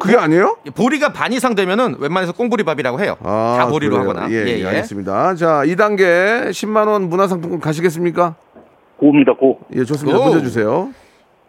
그게 0.02 0.17
아니에요? 0.17 0.58
보리가 0.76 1.13
반 1.13 1.32
이상 1.32 1.56
되면은 1.56 1.95
웬만해서 2.00 2.34
꽁보리밥이라고 2.34 3.00
해요. 3.00 3.15
다 3.24 3.67
보리로 3.67 4.00
그래요. 4.00 4.10
하거나. 4.10 4.30
예, 4.30 4.60
예, 4.60 4.65
알겠습니다. 4.65 5.36
자, 5.36 5.62
2단계 5.63 6.50
10만 6.50 6.89
원 6.89 7.08
문화상품권 7.08 7.62
가시겠습니까? 7.62 8.36
고입니다, 8.98 9.36
고. 9.36 9.62
예, 9.74 9.86
좋습니다. 9.86 10.17
고. 10.17 10.26
문제 10.26 10.43
주세요. 10.43 10.89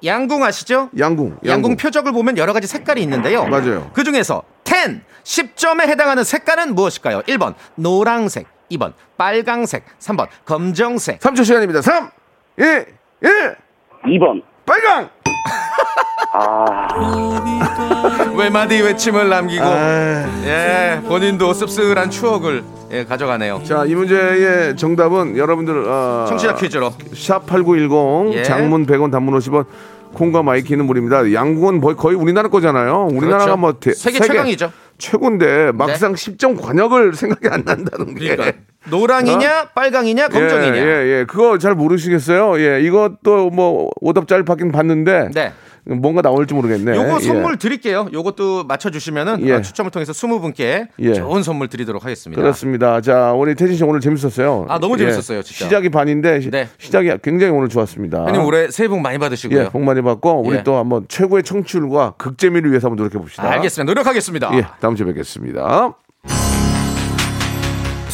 양궁 0.05 0.44
아시죠? 0.44 0.88
양궁. 0.96 1.38
양궁 1.44 1.79
표적을 1.79 2.12
보면 2.12 2.38
여러 2.38 2.53
가지 2.53 2.68
색깔이 2.68 3.03
있는데요. 3.03 3.44
맞아요. 3.46 3.90
그 3.92 4.05
중에서 4.05 4.44
10, 4.62 5.01
10점에 5.25 5.88
해당하는 5.88 6.23
색깔은 6.23 6.77
무엇일까요? 6.77 7.23
1번 7.23 7.55
노랑색, 7.75 8.46
2번 8.71 8.93
빨강색, 9.17 9.85
3번 9.99 10.27
검정색. 10.45 11.21
3초 11.21 11.45
시간입니다. 11.45 11.83
3, 11.83 12.11
2, 12.59 12.63
1. 12.63 13.57
2번. 14.05 14.43
빨강. 14.65 15.11
아, 16.33 16.87
외마디 18.39 18.81
외침을 18.81 19.29
남기고 19.29 19.65
아, 19.65 20.25
예 20.45 21.01
본인도 21.09 21.53
씁쓸한 21.53 22.11
추억을 22.11 22.63
예, 22.93 23.05
가져가네요. 23.05 23.63
자, 23.65 23.85
이 23.85 23.95
문제의 23.95 24.77
정답은 24.77 25.37
여러분들 25.37 25.85
어, 25.89 26.27
청취자 26.29 26.55
퀴즈로 26.55 26.91
샵8910 26.91 28.33
예. 28.35 28.43
장문 28.45 28.87
100원 28.87 29.11
단문 29.11 29.37
50원 29.39 29.65
콩과 30.15 30.43
my 30.45 30.57
K는 30.57 30.87
무료입니다. 30.87 31.33
양궁은 31.33 31.81
거의, 31.97 32.17
우리나라 32.17 32.49
거잖아요. 32.49 33.09
우리나라가 33.13 33.45
그렇죠. 33.45 33.57
뭐 33.57 33.73
대- 33.81 33.93
세계 33.93 34.19
최강이죠. 34.21 34.71
최고인데 35.01 35.73
막상 35.73 36.15
10점 36.15 36.61
과녁을 36.61 37.14
생각이 37.15 37.49
안 37.49 37.65
난다는 37.65 38.15
게. 38.15 38.37
그러니까 38.37 38.59
노랑이냐 38.89 39.71
빨강이냐 39.75 40.29
검정이냐. 40.29 40.77
예, 40.77 40.81
예, 40.81 41.19
예. 41.19 41.25
그거 41.27 41.59
잘 41.59 41.75
모르시겠어요? 41.75 42.61
예, 42.61 42.81
이것도 42.81 43.51
뭐 43.51 43.91
오답 44.01 44.29
잘 44.29 44.45
받긴 44.45 44.71
봤는데 44.71 45.31
네. 45.35 45.53
뭔가 45.85 46.23
나올지 46.23 46.55
모르겠네. 46.55 46.95
요거 46.97 47.16
예. 47.16 47.21
선물 47.27 47.57
드릴게요. 47.59 48.09
요것도 48.12 48.64
맞춰주시면은 48.64 49.47
예. 49.47 49.53
어, 49.53 49.62
추첨을 49.62 49.90
통해서 49.90 50.12
20분께 50.12 50.88
예. 51.01 51.14
좋은 51.14 51.43
선물 51.43 51.69
드리도록 51.69 52.05
하겠습니다. 52.05 52.40
그렇습니다. 52.40 53.01
자, 53.01 53.33
우리 53.33 53.55
태진 53.55 53.77
씨 53.77 53.85
오늘 53.85 54.01
재밌었어요. 54.01 54.66
아, 54.69 54.79
너무 54.79 54.97
재밌었어요, 54.99 55.43
진짜. 55.43 55.64
시작이 55.64 55.88
반인데 55.88 56.40
시- 56.40 56.51
네. 56.51 56.69
시작이 56.79 57.11
굉장히 57.23 57.53
오늘 57.53 57.69
좋았습니다. 57.69 58.25
형님 58.27 58.43
올해 58.45 58.69
새해 58.71 58.88
복 58.88 59.01
많이 59.01 59.19
받으시고요. 59.19 59.59
예, 59.59 59.69
복 59.69 59.83
많이 59.83 60.03
받고 60.03 60.43
우리 60.47 60.59
예. 60.59 60.62
또 60.62 60.77
한번 60.77 61.07
최고의 61.09 61.43
청취율과 61.43 62.14
극재미를 62.19 62.71
위해서 62.71 62.88
한번 62.88 62.99
노력해 63.05 63.19
봅시다. 63.19 63.51
알겠습니다. 63.51 63.90
노력하겠습니다. 63.90 64.51
예, 64.55 64.66
다음 64.81 64.95
주에 64.97 65.07
뵙겠습니다. 65.07 65.95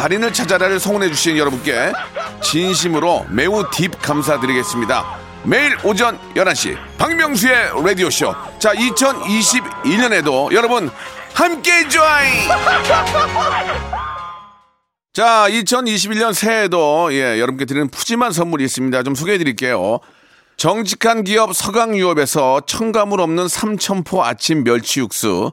달인을 0.00 0.32
찾아라를 0.32 0.80
성원해 0.80 1.08
주신 1.10 1.36
여러분께 1.36 1.92
진심으로 2.42 3.26
매우 3.28 3.70
딥 3.70 3.90
감사드리겠습니다. 4.00 5.18
매일 5.44 5.76
오전 5.84 6.18
11시 6.36 6.78
박명수의 6.96 7.84
라디오쇼. 7.84 8.34
자, 8.58 8.72
2021년에도 8.72 10.54
여러분 10.54 10.90
함께 11.34 11.86
join! 11.90 12.48
자, 15.12 15.46
2021년 15.50 16.32
새해에도 16.32 17.10
예, 17.12 17.38
여러분께 17.38 17.66
드리는 17.66 17.86
푸짐한 17.88 18.32
선물이 18.32 18.64
있습니다. 18.64 19.02
좀 19.02 19.14
소개해 19.14 19.36
드릴게요. 19.36 20.00
정직한 20.56 21.24
기업 21.24 21.54
서강유업에서 21.54 22.62
첨가물 22.64 23.20
없는 23.20 23.48
삼천포 23.48 24.24
아침 24.24 24.64
멸치 24.64 25.00
육수, 25.00 25.52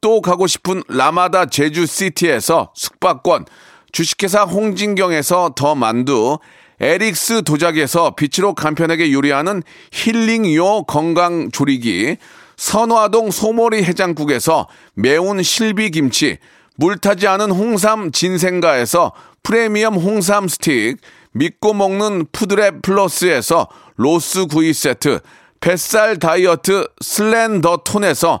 또 0.00 0.20
가고 0.20 0.46
싶은 0.46 0.82
라마다 0.88 1.46
제주시티에서 1.46 2.72
숙박권, 2.74 3.46
주식회사 3.92 4.44
홍진경에서 4.44 5.54
더 5.56 5.74
만두, 5.74 6.38
에릭스 6.80 7.42
도자기에서 7.42 8.14
빛으로 8.14 8.54
간편하게 8.54 9.12
요리하는 9.12 9.62
힐링요 9.90 10.84
건강조리기, 10.84 12.16
선화동 12.56 13.30
소머리 13.30 13.82
해장국에서 13.82 14.68
매운 14.94 15.42
실비김치, 15.42 16.38
물타지 16.76 17.26
않은 17.26 17.50
홍삼 17.50 18.12
진생가에서 18.12 19.12
프리미엄 19.42 19.96
홍삼 19.96 20.46
스틱, 20.46 20.98
믿고 21.32 21.74
먹는 21.74 22.26
푸드랩 22.26 22.82
플러스에서 22.82 23.68
로스 23.96 24.46
구이 24.46 24.72
세트, 24.72 25.20
뱃살 25.60 26.18
다이어트 26.18 26.86
슬렌더 27.00 27.78
톤에서 27.84 28.40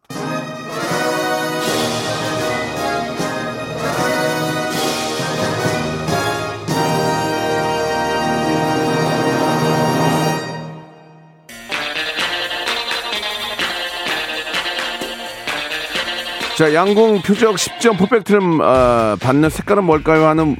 자, 16.61 16.75
양궁 16.75 17.23
표적 17.23 17.55
10점 17.55 17.97
퍼펙트를 17.97 18.61
어, 18.61 19.17
받는 19.19 19.49
색깔은 19.49 19.83
뭘까요? 19.83 20.27
하는 20.27 20.55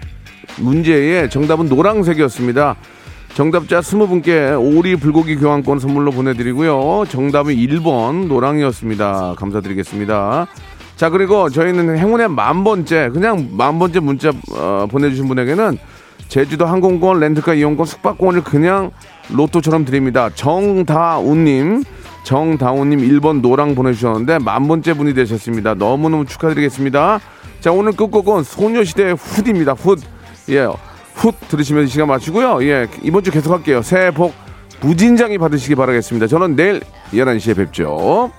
문제의 0.57 1.29
정답은 1.29 1.69
노란색이었습니다. 1.69 2.75
정답자 3.35 3.81
20분께 3.81 4.59
오리 4.59 4.95
불고기 4.95 5.35
교환권 5.35 5.77
선물로 5.77 6.09
보내드리고요. 6.09 7.05
정답은 7.07 7.53
1번 7.53 8.25
노랑이었습니다. 8.25 9.35
감사드리겠습니다. 9.37 10.47
자, 10.95 11.09
그리고 11.11 11.51
저희는 11.51 11.95
행운의 11.95 12.29
만 12.29 12.63
번째, 12.63 13.09
그냥 13.13 13.49
만 13.51 13.77
번째 13.77 13.99
문자 13.99 14.31
어, 14.55 14.87
보내주신 14.89 15.27
분에게는 15.27 15.77
제주도 16.29 16.65
항공권, 16.65 17.19
렌트카 17.19 17.53
이용권, 17.53 17.85
숙박권을 17.85 18.43
그냥 18.43 18.89
로또처럼 19.29 19.85
드립니다. 19.85 20.31
정다운님, 20.33 21.83
정다운님 22.23 22.99
1번 22.99 23.41
노랑 23.41 23.75
보내주셨는데 23.75 24.39
만 24.39 24.67
번째 24.67 24.93
분이 24.93 25.13
되셨습니다. 25.13 25.73
너무너무 25.73 26.25
축하드리겠습니다. 26.25 27.19
자, 27.59 27.71
오늘 27.71 27.91
끝곡은 27.93 28.43
소녀시대의 28.43 29.15
훗입니다. 29.15 29.73
훗. 29.73 29.97
예. 30.49 30.67
훗 31.15 31.31
들으시면 31.49 31.87
시간 31.87 32.07
마치고요. 32.07 32.63
예. 32.63 32.87
이번 33.03 33.23
주 33.23 33.31
계속 33.31 33.51
할게요. 33.53 33.81
새해 33.81 34.11
복 34.11 34.33
무진장히 34.81 35.37
받으시기 35.37 35.75
바라겠습니다. 35.75 36.27
저는 36.27 36.55
내일 36.55 36.81
11시에 37.13 37.55
뵙죠. 37.55 38.31